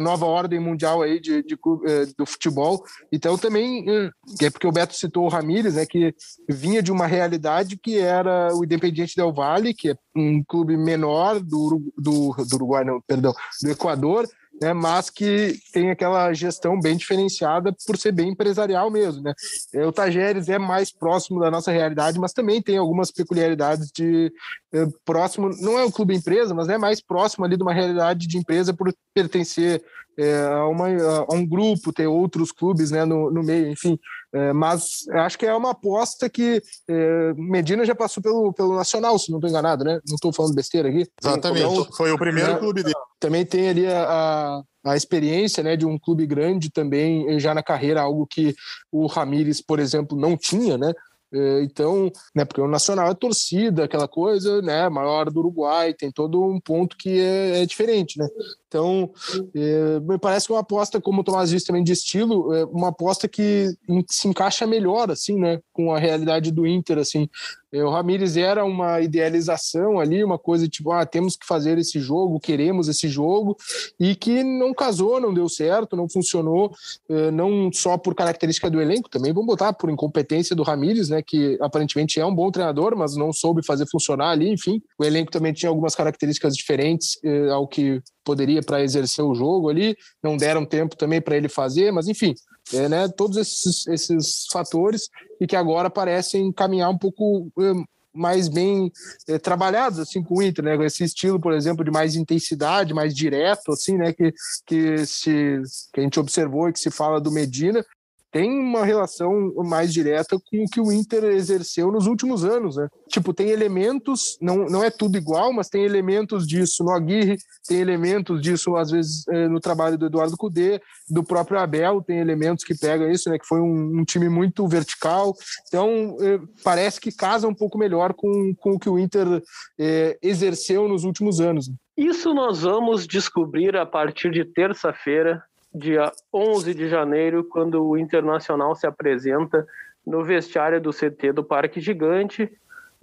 nova 0.01 0.27
ordem 0.27 0.59
mundial 0.59 1.03
aí 1.03 1.21
de, 1.21 1.43
de, 1.43 1.49
de, 1.49 1.59
eh, 1.87 2.07
do 2.17 2.27
futebol. 2.27 2.85
Então 3.13 3.39
também, 3.39 3.85
hum, 3.89 4.11
é 4.43 4.51
porque 4.51 4.67
o 4.67 4.73
Beto 4.73 4.95
citou 4.95 5.25
o 5.25 5.29
Ramírez, 5.29 5.75
né, 5.75 5.87
que 5.87 6.15
vinha 6.49 6.83
de 6.83 6.93
uma 6.93 7.07
realidade 7.07 7.77
que 7.77 7.99
era 7.99 8.55
o 8.55 8.65
Independiente 8.65 9.17
Del 9.17 9.33
Valle, 9.33 9.75
que 9.75 9.91
é 9.91 9.95
um 10.17 10.43
clube 10.43 10.77
menor 10.77 11.41
do, 11.41 11.93
do, 11.97 12.35
do 12.35 12.57
Uruguai, 12.57 12.85
não, 12.85 13.01
perdão, 13.01 13.35
do 13.63 13.71
Equador, 13.71 14.27
né, 14.61 14.73
mas 14.73 15.09
que 15.09 15.59
tem 15.73 15.91
aquela 15.91 16.33
gestão 16.33 16.79
bem 16.79 16.97
diferenciada 16.97 17.75
por 17.87 17.97
ser 17.97 18.13
bem 18.13 18.31
empresarial 18.31 18.91
mesmo. 18.91 19.23
Né? 19.23 19.33
É, 19.73 19.87
o 19.87 19.93
Tajeres 19.93 20.49
é 20.49 20.59
mais 20.59 20.93
próximo 20.93 21.41
da 21.41 21.51
nossa 21.51 21.73
realidade, 21.73 22.19
mas 22.19 22.33
também 22.33 22.61
tem 22.61 22.77
algumas 22.77 23.11
peculiaridades 23.11 23.91
de 23.91 24.33
é, 24.73 24.87
próximo, 25.05 25.51
não 25.61 25.79
é 25.79 25.85
um 25.85 25.91
clube 25.91 26.15
empresa, 26.15 26.55
mas 26.55 26.69
é 26.69 26.77
mais 26.77 27.01
próximo 27.01 27.45
ali 27.45 27.57
de 27.57 27.63
uma 27.63 27.73
realidade 27.73 28.27
de 28.27 28.37
empresa 28.39 28.75
por 28.75 28.95
pertencer 29.15 29.83
é, 30.19 30.43
a, 30.43 30.67
uma, 30.67 30.89
a, 30.89 31.35
um 31.35 31.47
grupo, 31.47 31.93
ter 31.93 32.07
outros 32.07 32.53
clubes 32.53 32.91
né, 32.91 33.05
no, 33.05 33.31
no 33.31 33.43
meio, 33.43 33.69
enfim. 33.69 33.99
É, 34.33 34.53
mas 34.53 35.09
acho 35.13 35.39
que 35.39 35.47
é 35.47 35.55
uma 35.55 35.71
aposta 35.71 36.29
que 36.29 36.63
é, 36.89 37.33
Medina 37.35 37.85
já 37.85 37.95
passou 37.95 38.23
pelo, 38.23 38.53
pelo 38.53 38.77
Nacional, 38.77 39.19
se 39.19 39.31
não 39.31 39.39
estou 39.39 39.51
enganado, 39.51 39.85
né? 39.85 40.01
Não 40.07 40.15
estou 40.15 40.33
falando 40.33 40.55
besteira 40.55 40.89
aqui. 40.89 41.07
Exatamente, 41.21 41.67
então, 41.67 41.93
foi 41.97 42.13
o 42.13 42.19
primeiro 42.19 42.59
clube 42.59 42.83
dele. 42.83 42.95
Também 43.19 43.45
tem 43.45 43.69
ali 43.69 43.87
a, 43.87 44.05
a 44.05 44.63
a 44.85 44.97
experiência 44.97 45.63
né, 45.63 45.77
de 45.77 45.87
um 45.87 45.99
clube 45.99 46.27
grande 46.27 46.71
também 46.71 47.39
já 47.39 47.55
na 47.55 47.63
carreira, 47.63 48.01
algo 48.01 48.27
que 48.27 48.55
o 48.91 49.07
Ramires, 49.07 49.61
por 49.61 49.79
exemplo, 49.79 50.19
não 50.19 50.37
tinha, 50.37 50.79
né? 50.79 50.93
É, 51.33 51.63
então, 51.63 52.11
né, 52.35 52.45
porque 52.45 52.61
o 52.61 52.67
Nacional 52.67 53.09
é 53.09 53.15
torcida, 53.15 53.85
aquela 53.85 54.09
coisa, 54.09 54.61
né, 54.63 54.89
maior 54.89 55.31
do 55.31 55.41
Uruguai, 55.41 55.95
tem 55.95 56.11
todo 56.11 56.43
um 56.43 56.61
ponto 56.61 56.97
que 56.97 57.21
é, 57.21 57.63
é 57.63 57.67
diferente, 57.67 58.19
né? 58.19 58.27
Então, 58.67 59.11
é, 59.55 60.01
me 60.01 60.19
parece 60.19 60.47
que 60.47 60.53
uma 60.53 60.61
aposta, 60.61 61.01
como 61.01 61.21
o 61.21 61.25
Tomás 61.25 61.51
disse 61.51 61.67
também, 61.67 61.85
de 61.85 61.93
estilo, 61.93 62.53
é 62.55 62.65
uma 62.65 62.89
aposta 62.89 63.29
que 63.29 63.67
se 64.09 64.29
encaixa 64.29 64.67
melhor, 64.67 65.11
assim, 65.11 65.39
né, 65.39 65.61
com 65.73 65.95
a 65.95 65.99
realidade 65.99 66.51
do 66.51 66.67
Inter, 66.67 66.99
assim. 66.99 67.29
O 67.73 67.91
Ramires 67.91 68.37
era 68.37 68.65
uma 68.65 69.01
idealização 69.01 70.01
ali, 70.01 70.25
uma 70.25 70.39
coisa 70.39 70.67
tipo, 70.67 70.91
ah, 70.91 71.07
temos 71.07 71.37
que 71.37 71.47
fazer 71.47 71.79
esse 71.79 72.01
jogo, 72.01 72.41
queremos 72.41 72.89
esse 72.89 73.09
jogo, 73.09 73.57
e 73.99 74.15
que 74.15 74.43
não 74.43 74.75
casou, 74.75 75.21
não 75.21 75.33
deu 75.33 75.49
certo, 75.49 75.97
não 75.97 76.09
funcionou, 76.09 76.73
é, 77.09 77.31
não 77.31 77.71
só 77.73 77.97
por 77.97 78.15
característica 78.15 78.71
do 78.71 78.81
elenco, 78.81 79.09
também 79.09 79.33
vamos 79.33 79.47
botar 79.47 79.73
por 79.73 79.91
incompetência 79.91 80.57
do 80.57 80.63
Ramires, 80.63 81.09
né, 81.09 81.23
que 81.23 81.57
aparentemente 81.61 82.19
é 82.19 82.27
um 82.27 82.35
bom 82.35 82.51
treinador, 82.51 82.97
mas 82.97 83.17
não 83.17 83.33
soube 83.33 83.65
fazer 83.65 83.87
funcionar 83.87 84.31
ali, 84.31 84.51
enfim. 84.51 84.83
O 84.99 85.05
elenco 85.05 85.31
também 85.31 85.53
tinha 85.53 85.69
algumas 85.69 85.95
características 85.95 86.57
diferentes 86.57 87.19
é, 87.23 87.51
ao 87.51 87.69
que 87.69 88.03
poderia 88.25 88.63
para 88.63 88.83
exercer 88.83 89.25
o 89.25 89.35
jogo 89.35 89.69
ali, 89.69 89.97
não 90.23 90.37
deram 90.37 90.65
tempo 90.65 90.97
também 90.97 91.21
para 91.21 91.37
ele 91.37 91.49
fazer, 91.49 91.91
mas 91.91 92.09
enfim, 92.09 92.35
é, 92.73 92.89
né, 92.89 93.09
todos 93.09 93.37
esses, 93.37 93.87
esses 93.87 94.47
fatores 94.53 95.09
e 95.41 95.47
que 95.47 95.57
agora 95.57 95.91
parecem 95.91 96.53
caminhar 96.53 96.91
um 96.91 96.99
pouco 96.99 97.51
é, 97.59 97.73
mais 98.13 98.49
bem 98.49 98.91
é, 99.29 99.39
trabalhados 99.39 99.99
assim 99.99 100.23
com 100.23 100.39
o 100.39 100.43
Inter, 100.43 100.65
né? 100.65 100.85
Esse 100.85 101.05
estilo, 101.05 101.41
por 101.41 101.53
exemplo, 101.53 101.85
de 101.85 101.91
mais 101.91 102.17
intensidade, 102.17 102.95
mais 102.95 103.15
direto, 103.15 103.73
assim, 103.73 103.97
né? 103.97 104.13
Que, 104.13 104.33
que, 104.67 105.07
se, 105.07 105.61
que 105.93 106.01
a 106.01 106.03
gente 106.03 106.19
observou 106.19 106.69
e 106.69 106.73
que 106.73 106.81
se 106.81 106.91
fala 106.91 107.21
do 107.21 107.31
Medina, 107.31 107.85
tem 108.31 108.51
uma 108.51 108.85
relação 108.85 109.53
mais 109.65 109.93
direta 109.93 110.39
com 110.39 110.65
o 110.65 110.69
que 110.69 110.81
o 110.81 110.93
Inter 110.93 111.25
exerceu 111.25 111.91
nos 111.91 112.07
últimos 112.07 112.45
anos, 112.45 112.77
né? 112.77 112.89
Tipo, 113.09 113.35
tem 113.35 113.51
elementos, 113.51 114.39
não, 114.41 114.67
não 114.67 114.85
é 114.85 114.91
tudo 114.91 115.17
igual, 115.17 115.53
mas 115.53 115.69
tem 115.69 115.85
elementos 115.85 116.47
disso 116.47 116.85
no 116.85 116.93
Aguirre, 116.93 117.37
tem 117.67 117.81
elementos 117.81 118.41
disso, 118.41 118.77
às 118.77 118.91
vezes, 118.91 119.27
é, 119.29 119.49
no 119.49 119.61
trabalho 119.61 119.99
do 119.99 120.07
Eduardo 120.07 120.37
Cudê, 120.37 120.81
do 121.09 121.25
próprio 121.25 121.59
Abel, 121.59 122.03
tem 122.03 122.19
elementos 122.19 122.65
que 122.65 122.79
pegam 122.79 123.11
isso, 123.11 123.29
né? 123.29 123.39
Que 123.39 123.47
foi 123.47 123.61
um, 123.61 124.01
um 124.01 124.05
time 124.05 124.29
muito 124.29 124.67
vertical. 124.69 125.35
Então, 125.67 126.17
é, 126.21 126.39
parece 126.63 127.01
que 127.01 127.11
casa 127.11 127.49
um 127.49 127.55
pouco 127.55 127.77
melhor 127.79 128.15
com, 128.15 128.55
com 128.55 128.73
o 128.73 128.79
que 128.79 128.89
o 128.89 128.99
Inter 128.99 129.43
é, 129.79 130.19
exerceu 130.23 130.89
nos 130.89 131.05
últimos 131.05 131.41
anos. 131.41 131.71
Isso 131.97 132.33
nós 132.33 132.63
vamos 132.63 133.07
descobrir 133.07 133.77
a 133.77 133.85
partir 133.85 134.31
de 134.31 134.43
terça-feira, 134.43 135.43
dia 135.73 136.13
11 136.33 136.75
de 136.75 136.89
janeiro, 136.89 137.45
quando 137.45 137.85
o 137.85 137.97
Internacional 137.97 138.75
se 138.75 138.87
apresenta 138.87 139.67
no 140.07 140.25
vestiário 140.25 140.81
do 140.81 140.91
CT 140.91 141.33
do 141.33 141.45
Parque 141.45 141.81
Gigante. 141.81 142.51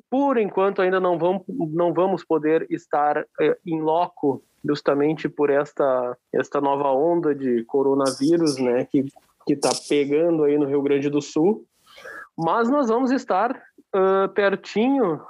Por 0.09 0.37
enquanto, 0.37 0.81
ainda 0.81 0.99
não 0.99 1.17
vamos, 1.17 1.43
não 1.47 1.93
vamos 1.93 2.23
poder 2.23 2.65
estar 2.69 3.25
eh, 3.39 3.57
em 3.65 3.81
loco, 3.81 4.43
justamente 4.63 5.27
por 5.27 5.49
esta, 5.49 6.17
esta 6.33 6.61
nova 6.61 6.91
onda 6.91 7.35
de 7.35 7.63
coronavírus 7.65 8.57
né, 8.57 8.85
que 8.85 9.05
está 9.49 9.69
pegando 9.87 10.43
aí 10.43 10.57
no 10.57 10.65
Rio 10.65 10.81
Grande 10.81 11.09
do 11.09 11.21
Sul. 11.21 11.65
Mas 12.37 12.69
nós 12.69 12.87
vamos 12.87 13.11
estar 13.11 13.51
uh, 13.51 14.29
pertinho 14.33 15.21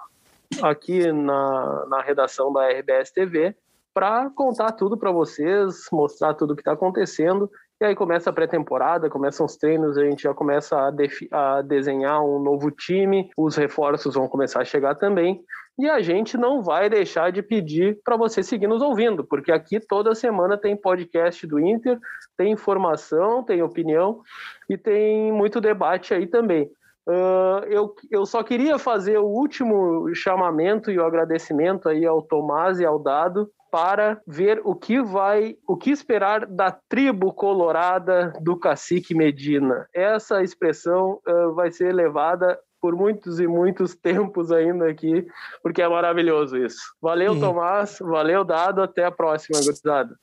aqui 0.61 1.11
na, 1.11 1.85
na 1.87 2.01
redação 2.01 2.51
da 2.51 2.69
RBS 2.69 3.11
TV 3.11 3.55
para 3.97 4.29
contar 4.29 4.73
tudo 4.73 4.95
para 4.95 5.11
vocês, 5.11 5.87
mostrar 5.91 6.35
tudo 6.35 6.51
o 6.51 6.55
que 6.55 6.61
está 6.61 6.73
acontecendo. 6.73 7.49
E 7.81 7.85
aí 7.85 7.95
começa 7.95 8.29
a 8.29 8.33
pré-temporada, 8.33 9.09
começam 9.09 9.43
os 9.43 9.57
treinos, 9.57 9.97
a 9.97 10.03
gente 10.03 10.21
já 10.21 10.35
começa 10.35 10.77
a, 10.77 10.91
a, 11.31 11.61
desenhar 11.63 12.23
um 12.23 12.37
novo 12.37 12.69
time, 12.69 13.31
os 13.35 13.55
reforços 13.55 14.13
vão 14.13 14.27
começar 14.27 14.61
a 14.61 14.65
chegar 14.65 14.93
também. 14.93 15.41
E 15.79 15.89
a 15.89 15.99
gente 15.99 16.37
não 16.37 16.61
vai 16.61 16.91
deixar 16.91 17.31
de 17.31 17.41
pedir 17.41 17.97
para 18.05 18.15
você 18.15 18.43
seguir 18.43 18.67
nos 18.67 18.83
ouvindo, 18.83 19.23
porque 19.23 19.51
aqui 19.51 19.79
toda 19.79 20.13
semana 20.13 20.59
tem 20.59 20.77
podcast 20.77 21.47
do 21.47 21.59
Inter, 21.59 21.97
tem 22.37 22.51
informação, 22.51 23.43
tem 23.43 23.63
opinião 23.63 24.21
e 24.69 24.77
tem 24.77 25.31
muito 25.31 25.59
debate 25.59 26.13
aí 26.13 26.27
também. 26.27 26.69
Uh, 27.07 27.63
eu, 27.69 27.95
eu 28.11 28.25
só 28.25 28.43
queria 28.43 28.77
fazer 28.77 29.17
o 29.17 29.25
último 29.25 30.13
chamamento 30.13 30.91
e 30.91 30.99
o 30.99 31.05
agradecimento 31.05 31.87
aí 31.87 32.05
ao 32.05 32.21
Tomás 32.21 32.81
e 32.81 32.85
ao 32.85 32.99
Dado 32.99 33.49
para 33.71 34.19
ver 34.27 34.61
o 34.65 34.75
que 34.75 35.01
vai, 35.01 35.55
o 35.65 35.77
que 35.77 35.89
esperar 35.89 36.45
da 36.45 36.69
tribo 36.71 37.31
colorada 37.31 38.33
do 38.41 38.57
cacique 38.57 39.15
Medina. 39.15 39.87
Essa 39.93 40.43
expressão 40.43 41.19
uh, 41.25 41.53
vai 41.53 41.71
ser 41.71 41.93
levada 41.93 42.59
por 42.81 42.93
muitos 42.93 43.39
e 43.39 43.47
muitos 43.47 43.95
tempos 43.95 44.51
ainda 44.51 44.89
aqui, 44.89 45.25
porque 45.63 45.81
é 45.81 45.87
maravilhoso 45.87 46.57
isso. 46.57 46.79
Valeu, 47.01 47.33
hum. 47.33 47.39
Tomás, 47.39 47.97
valeu, 48.01 48.43
Dado, 48.43 48.81
até 48.81 49.05
a 49.05 49.11
próxima, 49.11 49.59
gurizada. 49.59 50.15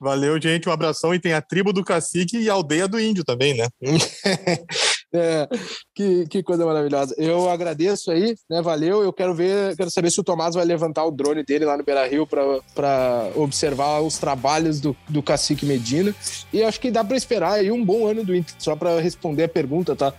Valeu, 0.00 0.40
gente, 0.40 0.68
um 0.68 0.72
abração 0.72 1.12
e 1.12 1.18
tem 1.18 1.32
a 1.32 1.42
tribo 1.42 1.72
do 1.72 1.84
cacique 1.84 2.38
e 2.38 2.48
a 2.48 2.52
aldeia 2.52 2.86
do 2.86 3.00
índio 3.00 3.24
também, 3.24 3.56
né? 3.56 3.66
É, 5.14 5.48
que, 5.94 6.26
que 6.26 6.42
coisa 6.42 6.66
maravilhosa. 6.66 7.14
Eu 7.16 7.48
agradeço 7.48 8.10
aí, 8.10 8.34
né? 8.50 8.60
Valeu. 8.60 9.02
Eu 9.02 9.12
quero 9.12 9.34
ver, 9.34 9.76
quero 9.76 9.90
saber 9.90 10.10
se 10.10 10.20
o 10.20 10.24
Tomás 10.24 10.54
vai 10.54 10.64
levantar 10.64 11.04
o 11.04 11.10
drone 11.10 11.44
dele 11.44 11.64
lá 11.64 11.76
no 11.76 11.84
Beira 11.84 12.06
Rio 12.06 12.26
para 12.26 13.30
observar 13.34 14.00
os 14.00 14.18
trabalhos 14.18 14.80
do, 14.80 14.96
do 15.08 15.22
Cacique 15.22 15.64
Medina. 15.64 16.14
E 16.52 16.62
acho 16.62 16.80
que 16.80 16.90
dá 16.90 17.04
para 17.04 17.16
esperar 17.16 17.52
aí 17.54 17.70
um 17.70 17.84
bom 17.84 18.06
ano 18.06 18.24
do 18.24 18.34
Inter, 18.34 18.54
só 18.58 18.74
para 18.74 19.00
responder 19.00 19.44
a 19.44 19.48
pergunta, 19.48 19.94
tá? 19.94 20.12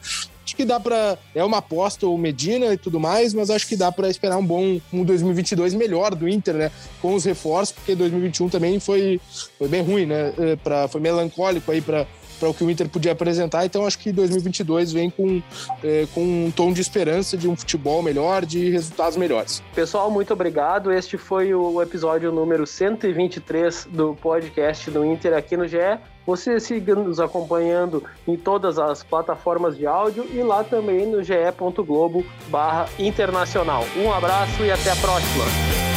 Acho 0.47 0.55
que 0.55 0.63
dá 0.63 0.79
para 0.79 1.17
é 1.35 1.43
uma 1.43 1.57
aposta 1.57 2.07
o 2.07 2.17
Medina 2.17 2.67
e 2.67 2.77
tudo 2.77 3.01
mais, 3.01 3.33
mas 3.33 3.49
acho 3.49 3.67
que 3.67 3.75
dá 3.75 3.91
para 3.91 4.09
esperar 4.09 4.37
um 4.37 4.45
bom 4.45 4.79
um 4.93 5.03
2022 5.03 5.73
melhor 5.73 6.15
do 6.15 6.25
Inter, 6.25 6.55
né? 6.55 6.71
Com 7.01 7.15
os 7.15 7.25
reforços, 7.25 7.75
porque 7.75 7.93
2021 7.93 8.47
também 8.47 8.79
foi, 8.79 9.19
foi 9.57 9.67
bem 9.67 9.81
ruim, 9.81 10.05
né? 10.05 10.33
É, 10.37 10.55
pra, 10.55 10.87
foi 10.87 11.01
melancólico 11.01 11.69
aí 11.69 11.81
para 11.81 12.07
para 12.37 12.49
o 12.49 12.53
que 12.53 12.63
o 12.63 12.69
Inter 12.69 12.87
podia 12.89 13.11
apresentar. 13.11 13.65
Então 13.65 13.85
acho 13.85 13.99
que 13.99 14.11
2022 14.11 14.91
vem 14.91 15.09
com, 15.09 15.41
é, 15.83 16.07
com 16.13 16.21
um 16.21 16.51
tom 16.51 16.71
de 16.71 16.81
esperança 16.81 17.37
de 17.37 17.47
um 17.47 17.55
futebol 17.55 18.01
melhor, 18.01 18.45
de 18.45 18.69
resultados 18.69 19.17
melhores. 19.17 19.61
Pessoal, 19.73 20.09
muito 20.09 20.33
obrigado. 20.33 20.91
Este 20.91 21.17
foi 21.17 21.53
o 21.53 21.81
episódio 21.81 22.31
número 22.31 22.65
123 22.65 23.87
do 23.91 24.15
podcast 24.15 24.89
do 24.91 25.05
Inter 25.05 25.33
aqui 25.33 25.57
no 25.57 25.67
GE. 25.67 25.77
Você 26.25 26.59
siga 26.59 26.93
nos 26.93 27.21
acompanhando 27.21 28.03
em 28.27 28.35
todas 28.35 28.77
as 28.77 29.01
plataformas 29.01 29.77
de 29.77 29.87
áudio 29.87 30.25
e 30.33 30.43
lá 30.43 30.61
também 30.61 31.05
no 31.05 31.23
ge.globo 31.23 32.25
barra 32.49 32.89
internacional. 32.99 33.85
Um 33.95 34.11
abraço 34.11 34.61
e 34.63 34.69
até 34.69 34.91
a 34.91 34.95
próxima! 34.97 35.96